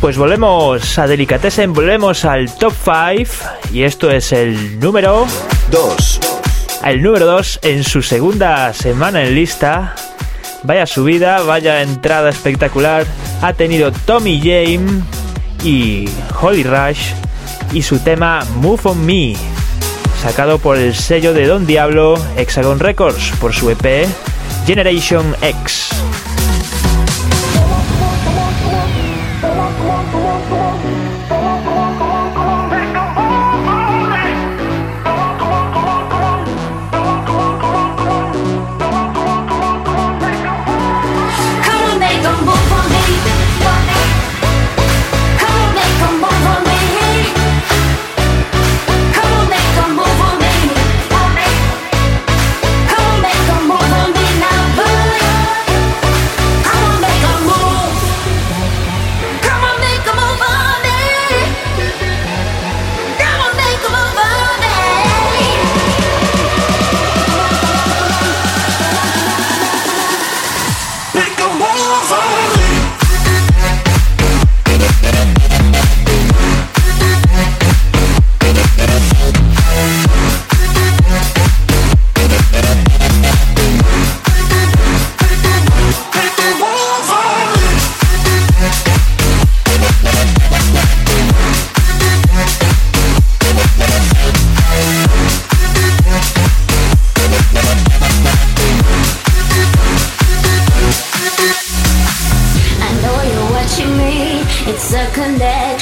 Pues 0.00 0.16
volvemos 0.16 0.98
a 0.98 1.06
Delicatessen, 1.06 1.72
volvemos 1.72 2.24
al 2.24 2.52
top 2.56 2.72
5 2.84 3.32
y 3.72 3.84
esto 3.84 4.10
es 4.10 4.32
el 4.32 4.80
número 4.80 5.28
2. 5.70 6.20
El 6.84 7.02
número 7.02 7.26
2 7.26 7.60
en 7.62 7.84
su 7.84 8.02
segunda 8.02 8.72
semana 8.72 9.22
en 9.22 9.36
lista. 9.36 9.94
Vaya 10.64 10.86
subida, 10.86 11.42
vaya 11.42 11.82
entrada 11.82 12.28
espectacular. 12.28 13.06
Ha 13.42 13.52
tenido 13.52 13.92
Tommy 13.92 14.40
James 14.40 15.04
y 15.62 16.08
Holly 16.40 16.64
Rush 16.64 17.12
y 17.72 17.82
su 17.82 18.00
tema 18.00 18.44
Move 18.56 18.80
on 18.82 19.06
Me, 19.06 19.36
sacado 20.20 20.58
por 20.58 20.78
el 20.78 20.96
sello 20.96 21.32
de 21.32 21.46
Don 21.46 21.64
Diablo 21.64 22.20
Hexagon 22.36 22.80
Records 22.80 23.30
por 23.40 23.52
su 23.52 23.70
EP 23.70 24.08
Generation 24.64 25.34
X. 25.42 26.11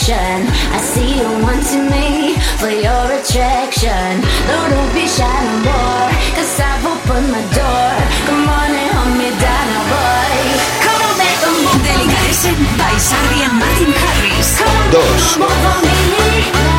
connection. 0.00 0.48
I 0.72 0.78
see 0.80 1.20
you 1.20 1.28
wanting 1.42 1.90
me 1.90 2.36
for 2.58 2.70
your 2.70 3.04
attraction. 3.12 4.20
No, 4.48 4.56
don't 4.70 4.92
be 4.94 5.06
shy 5.06 5.28
no 5.44 5.54
more. 5.64 6.08
Cause 6.36 6.60
I've 6.60 6.84
opened 6.84 7.30
my 7.30 7.42
door. 7.52 7.92
Come 8.26 8.48
on 8.48 8.70
and 8.70 8.90
hold 8.96 9.16
me 9.18 9.30
down 9.40 9.66
now, 9.68 9.84
boy. 9.92 10.36
Come 10.84 11.00
on, 11.04 11.14
make 11.18 11.40
a 11.44 11.50
move. 11.50 11.82
Delicatessen 11.84 12.56
by 12.78 12.92
Sardi 12.98 13.44
and 13.44 13.58
Martin 13.58 13.92
Harris. 13.92 14.60
Dos. 14.92 16.69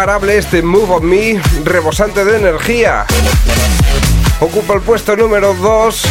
Imparable 0.00 0.38
este 0.38 0.62
Move 0.62 0.94
on 0.94 1.04
Me, 1.04 1.42
rebosante 1.62 2.24
de 2.24 2.38
energía. 2.38 3.04
Ocupa 4.40 4.72
el 4.72 4.80
puesto 4.80 5.14
número 5.14 5.52
2. 5.52 6.02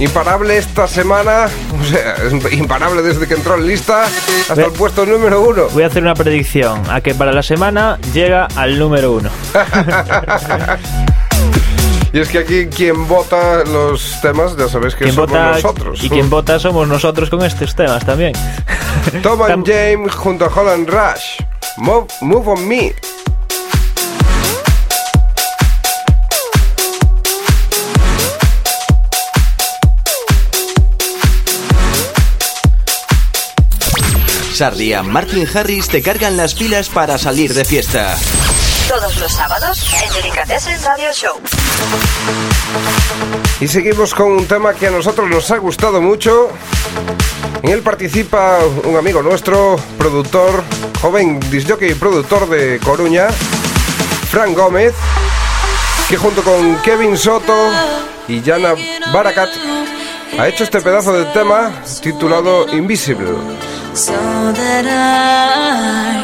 Imparable 0.00 0.56
esta 0.56 0.88
semana, 0.88 1.46
o 1.80 1.84
sea, 1.84 2.16
imparable 2.50 3.00
desde 3.00 3.28
que 3.28 3.34
entró 3.34 3.54
en 3.54 3.68
lista 3.68 4.06
hasta 4.06 4.64
el 4.64 4.72
puesto 4.72 5.06
número 5.06 5.40
1. 5.42 5.68
Voy 5.68 5.84
a 5.84 5.86
hacer 5.86 6.02
una 6.02 6.16
predicción 6.16 6.82
a 6.90 7.00
que 7.00 7.14
para 7.14 7.32
la 7.32 7.44
semana 7.44 7.96
llega 8.12 8.48
al 8.56 8.76
número 8.76 9.12
uno. 9.12 9.30
Y 12.14 12.20
es 12.20 12.28
que 12.28 12.40
aquí 12.40 12.66
quien 12.66 13.08
vota 13.08 13.64
los 13.64 14.20
temas, 14.20 14.54
ya 14.54 14.68
sabéis 14.68 14.94
que 14.94 15.10
somos 15.10 15.30
vota 15.30 15.52
nosotros. 15.52 16.04
y 16.04 16.10
quien 16.10 16.28
vota 16.28 16.58
somos 16.58 16.86
nosotros 16.86 17.30
con 17.30 17.42
estos 17.42 17.74
temas 17.74 18.04
también. 18.04 18.34
Tom 19.22 19.40
and 19.40 19.66
James 19.66 20.14
junto 20.14 20.44
a 20.44 20.48
Holland 20.48 20.90
Rush. 20.90 21.40
Move, 21.78 22.06
move 22.20 22.48
on 22.48 22.68
me. 22.68 22.94
Sardi 34.62 34.94
Martin 35.02 35.44
Harris 35.52 35.88
te 35.88 36.02
cargan 36.02 36.36
las 36.36 36.54
pilas 36.54 36.88
para 36.88 37.18
salir 37.18 37.52
de 37.52 37.64
fiesta. 37.64 38.16
Todos 38.88 39.18
los 39.18 39.32
sábados 39.32 39.84
en 40.00 40.12
Delicatessen 40.14 40.80
Radio 40.84 41.12
Show. 41.12 41.40
Y 43.60 43.66
seguimos 43.66 44.14
con 44.14 44.30
un 44.30 44.46
tema 44.46 44.72
que 44.74 44.86
a 44.86 44.92
nosotros 44.92 45.28
nos 45.28 45.50
ha 45.50 45.56
gustado 45.56 46.00
mucho. 46.00 46.48
En 47.64 47.70
él 47.70 47.82
participa 47.82 48.60
un 48.84 48.94
amigo 48.94 49.20
nuestro, 49.20 49.80
productor, 49.98 50.62
joven 51.00 51.40
disjockey 51.50 51.90
y 51.90 51.94
productor 51.94 52.48
de 52.48 52.78
Coruña, 52.84 53.30
Frank 54.30 54.56
Gómez, 54.56 54.94
que 56.08 56.16
junto 56.16 56.44
con 56.44 56.76
Kevin 56.82 57.18
Soto 57.18 57.72
y 58.28 58.40
Jana 58.40 58.74
Barakat 59.12 59.50
ha 60.38 60.46
hecho 60.46 60.62
este 60.62 60.80
pedazo 60.80 61.12
de 61.14 61.24
tema 61.32 61.82
titulado 62.00 62.72
Invisible. 62.72 63.71
So 63.94 64.12
that 64.12 64.86
I 64.86 66.14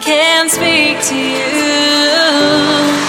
can 0.00 0.48
speak 0.48 1.02
to 1.08 1.16
you. 1.16 3.01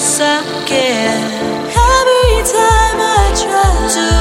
Because 0.00 0.20
I 0.20 0.64
care. 0.64 1.20
Every 1.76 2.40
time 2.48 3.00
I 3.00 3.32
try 3.36 3.88
to 3.96 4.19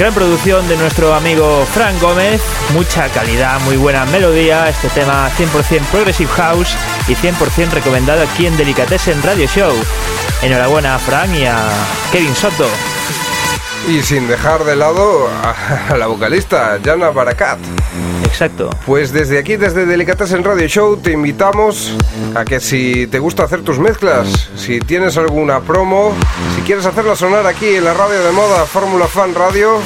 gran 0.00 0.14
producción 0.14 0.66
de 0.66 0.78
nuestro 0.78 1.14
amigo 1.14 1.66
Frank 1.74 2.00
Gómez, 2.00 2.40
mucha 2.72 3.10
calidad, 3.10 3.60
muy 3.66 3.76
buena 3.76 4.06
melodía, 4.06 4.66
este 4.70 4.88
tema 4.88 5.28
100% 5.36 5.82
Progressive 5.92 6.30
House 6.36 6.74
y 7.06 7.12
100% 7.12 7.68
recomendado 7.68 8.22
aquí 8.22 8.46
en 8.46 8.56
Delicatessen 8.56 9.22
Radio 9.22 9.46
Show. 9.46 9.74
Enhorabuena 10.40 10.94
a 10.94 10.98
Frank 10.98 11.34
y 11.34 11.44
a 11.44 11.68
Kevin 12.12 12.34
Soto. 12.34 12.66
Y 13.90 14.00
sin 14.00 14.26
dejar 14.26 14.64
de 14.64 14.74
lado 14.74 15.28
a, 15.28 15.94
la 15.94 16.06
vocalista, 16.06 16.78
Jana 16.82 17.10
Barakat. 17.10 17.58
Exacto. 18.30 18.70
Pues 18.86 19.12
desde 19.12 19.38
aquí, 19.38 19.56
desde 19.56 19.84
Delicatessen 19.84 20.42
Radio 20.42 20.66
Show, 20.66 20.96
te 20.96 21.12
invitamos 21.12 21.94
a 22.34 22.44
que 22.44 22.58
si 22.58 23.06
te 23.06 23.18
gusta 23.18 23.44
hacer 23.44 23.62
tus 23.62 23.78
mezclas, 23.78 24.48
si 24.56 24.80
tienes 24.80 25.18
alguna 25.18 25.60
promo, 25.60 26.14
si 26.56 26.62
quieres 26.62 26.86
hacerla 26.86 27.16
sonar 27.16 27.46
aquí 27.46 27.66
en 27.66 27.84
la 27.84 27.92
radio 27.92 28.24
de 28.24 28.32
moda 28.32 28.64
Fórmula 28.64 29.06
Fan 29.08 29.34
Radio, 29.34 29.78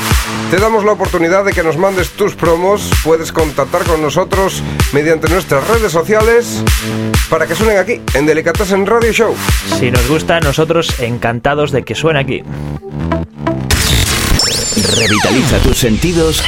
te 0.50 0.58
damos 0.58 0.84
la 0.84 0.92
oportunidad 0.92 1.44
de 1.44 1.52
que 1.52 1.62
nos 1.62 1.76
mandes 1.76 2.10
tus 2.10 2.34
promos. 2.36 2.90
Puedes 3.02 3.32
contactar 3.32 3.82
con 3.84 4.00
nosotros 4.00 4.62
mediante 4.92 5.28
nuestras 5.28 5.66
redes 5.66 5.90
sociales 5.90 6.62
para 7.28 7.46
que 7.46 7.54
suenen 7.56 7.78
aquí 7.78 8.00
en 8.14 8.26
Delicatessen 8.26 8.86
Radio 8.86 9.12
Show. 9.12 9.34
Si 9.78 9.90
nos 9.90 10.06
gusta, 10.08 10.38
nosotros 10.40 11.00
encantados 11.00 11.72
de 11.72 11.82
que 11.82 11.94
suene 11.94 12.20
aquí. 12.20 12.42
Revitaliza 14.96 15.58
tus 15.58 15.78
sentidos 15.78 16.42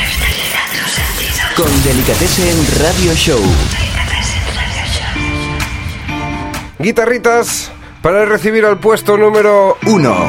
con 1.57 1.67
Delicatessen 1.85 2.55
Radio 2.83 3.15
Show. 3.15 3.41
Guitarritas 6.79 7.73
para 8.03 8.27
recibir 8.27 8.67
al 8.67 8.79
puesto 8.79 9.17
número 9.17 9.79
uno. 9.87 10.27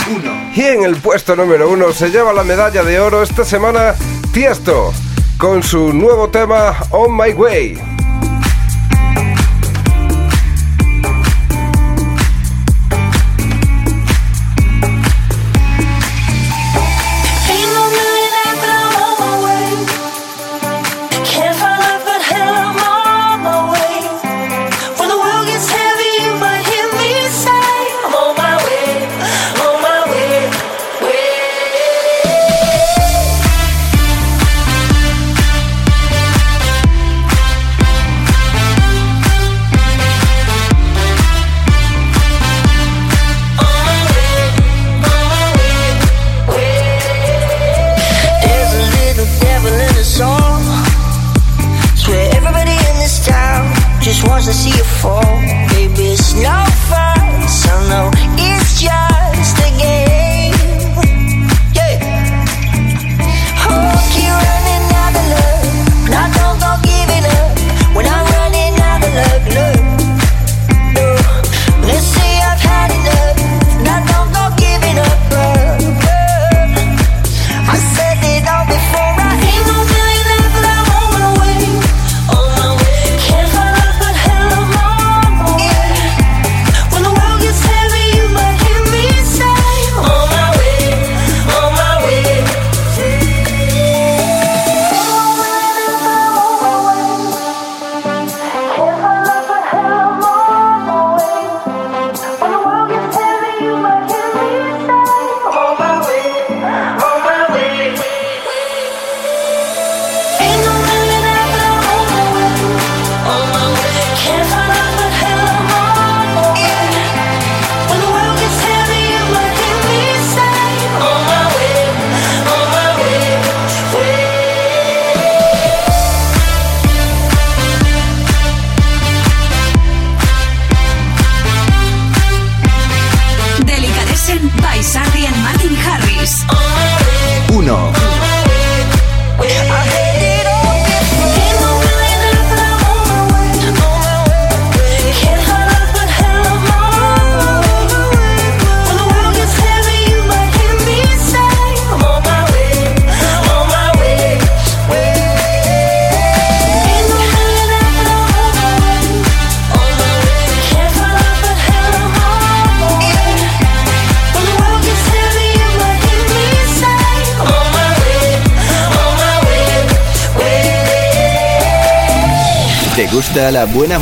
Y 0.55 0.61
en 0.61 0.83
el 0.83 0.95
puesto 0.95 1.35
número 1.35 1.69
uno 1.69 1.91
se 1.91 2.11
lleva 2.11 2.31
la 2.31 2.43
medalla 2.43 2.83
de 2.83 2.99
oro 2.99 3.23
esta 3.23 3.43
semana 3.43 3.93
Tiesto 4.31 4.93
con 5.37 5.63
su 5.63 5.91
nuevo 5.91 6.29
tema 6.29 6.77
On 6.91 7.15
My 7.15 7.33
Way. 7.33 8.06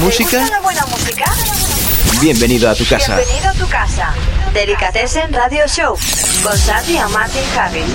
Música? 0.05 0.37
¿Una 0.37 0.59
buena 0.59 0.85
música? 0.85 1.25
Bienvenido 2.21 2.69
a 2.69 2.75
tu 2.75 2.85
casa. 2.85 3.15
Bienvenido 3.15 3.49
a 3.49 3.53
tu 3.53 3.67
casa. 3.67 4.13
Delicatessen 4.53 5.33
Radio 5.33 5.67
Show 5.67 5.97
con 6.43 6.55
Sandy 6.55 6.93
y 6.93 7.11
Martin 7.11 7.41
Harris. 7.57 7.85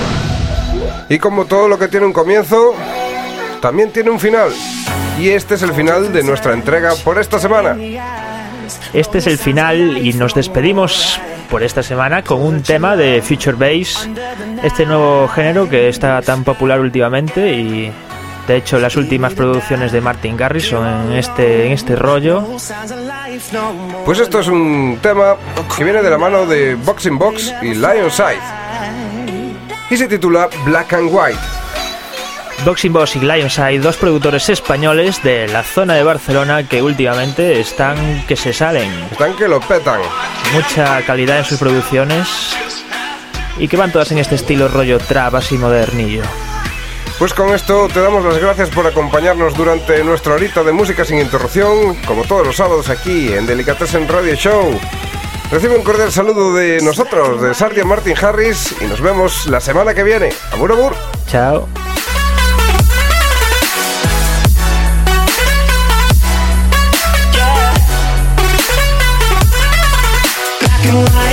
Y 1.08 1.18
como 1.18 1.44
todo 1.44 1.68
lo 1.68 1.78
que 1.78 1.86
tiene 1.86 2.06
un 2.06 2.12
comienzo, 2.12 2.74
también 3.62 3.92
tiene 3.92 4.10
un 4.10 4.18
final. 4.18 4.50
Y 5.20 5.28
este 5.28 5.54
es 5.54 5.62
el 5.62 5.72
final 5.72 6.12
de 6.12 6.24
nuestra 6.24 6.52
entrega 6.52 6.96
por 7.04 7.16
esta 7.16 7.38
semana. 7.38 7.76
Este 8.92 9.18
es 9.18 9.28
el 9.28 9.38
final 9.38 10.04
y 10.04 10.12
nos 10.12 10.34
despedimos 10.34 11.20
por 11.48 11.62
esta 11.62 11.84
semana 11.84 12.24
con 12.24 12.42
un 12.42 12.64
tema 12.64 12.96
de 12.96 13.22
Future 13.22 13.56
Bass, 13.56 14.08
este 14.64 14.84
nuevo 14.84 15.28
género 15.28 15.68
que 15.68 15.88
está 15.88 16.20
tan 16.22 16.42
popular 16.42 16.80
últimamente 16.80 17.52
y 17.52 17.92
de 18.46 18.56
hecho 18.56 18.78
las 18.78 18.96
últimas 18.96 19.34
producciones 19.34 19.92
de 19.92 20.00
Martin 20.00 20.36
Garrison 20.36 20.86
en 20.86 21.12
este, 21.12 21.66
en 21.66 21.72
este 21.72 21.96
rollo. 21.96 22.44
Pues 24.04 24.18
esto 24.18 24.40
es 24.40 24.48
un 24.48 24.98
tema 25.02 25.36
que 25.76 25.84
viene 25.84 26.02
de 26.02 26.10
la 26.10 26.18
mano 26.18 26.46
de 26.46 26.74
Boxing 26.74 27.18
Box 27.18 27.54
y 27.62 27.74
Lionside. 27.74 28.40
Y 29.90 29.96
se 29.96 30.06
titula 30.06 30.48
Black 30.64 30.92
and 30.92 31.10
White. 31.12 31.38
Boxing 32.64 32.92
Boss 32.92 33.16
y 33.16 33.20
Lionside, 33.20 33.78
dos 33.78 33.96
productores 33.96 34.48
españoles 34.50 35.22
de 35.22 35.48
la 35.48 35.62
zona 35.62 35.94
de 35.94 36.02
Barcelona 36.02 36.68
que 36.68 36.82
últimamente 36.82 37.58
están 37.58 38.24
que 38.26 38.36
se 38.36 38.52
salen. 38.52 38.90
Están 39.10 39.34
que 39.34 39.48
lo 39.48 39.60
petan. 39.60 40.00
Mucha 40.52 41.00
calidad 41.06 41.38
en 41.38 41.44
sus 41.44 41.58
producciones 41.58 42.28
y 43.58 43.66
que 43.66 43.76
van 43.76 43.92
todas 43.92 44.12
en 44.12 44.18
este 44.18 44.34
estilo 44.34 44.68
rollo 44.68 44.98
trap 44.98 45.34
así 45.36 45.56
modernillo. 45.56 46.22
Pues 47.20 47.34
con 47.34 47.52
esto 47.52 47.86
te 47.92 48.00
damos 48.00 48.24
las 48.24 48.38
gracias 48.38 48.70
por 48.70 48.86
acompañarnos 48.86 49.54
durante 49.54 50.02
nuestra 50.02 50.32
horita 50.32 50.64
de 50.64 50.72
música 50.72 51.04
sin 51.04 51.18
interrupción, 51.18 51.94
como 52.06 52.24
todos 52.24 52.46
los 52.46 52.56
sábados 52.56 52.88
aquí 52.88 53.30
en 53.34 53.44
Delicatessen 53.46 54.08
Radio 54.08 54.34
Show. 54.36 54.80
Recibe 55.50 55.76
un 55.76 55.84
cordial 55.84 56.10
saludo 56.10 56.54
de 56.54 56.80
nosotros, 56.80 57.42
de 57.42 57.52
Sardia 57.52 57.84
Martin 57.84 58.16
Harris, 58.16 58.74
y 58.80 58.86
nos 58.86 59.02
vemos 59.02 59.46
la 59.48 59.60
semana 59.60 59.92
que 59.92 60.02
viene. 60.02 60.30
Abur, 60.50 60.72
abur. 60.72 60.94
Chao. 61.26 61.68
black 70.90 71.29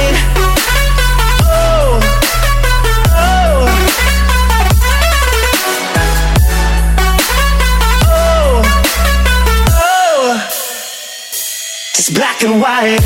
Black 12.12 12.44
and 12.44 12.62
white. 12.62 13.04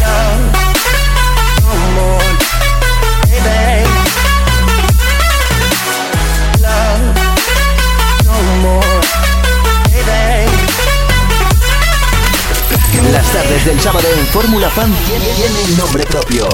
Las 13.11 13.31
tardes 13.33 13.65
del 13.65 13.79
sábado 13.79 14.07
en 14.15 14.27
Fórmula 14.27 14.69
Fan 14.69 14.93
tienen 15.05 15.77
nombre 15.77 16.03
propio. 16.05 16.47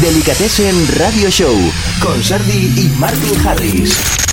Delicatessen 0.00 0.74
Radio 0.98 1.28
Show 1.28 1.54
con 2.00 2.22
Sardi 2.22 2.72
y 2.76 2.88
Martin 2.98 3.46
Harris. 3.46 4.31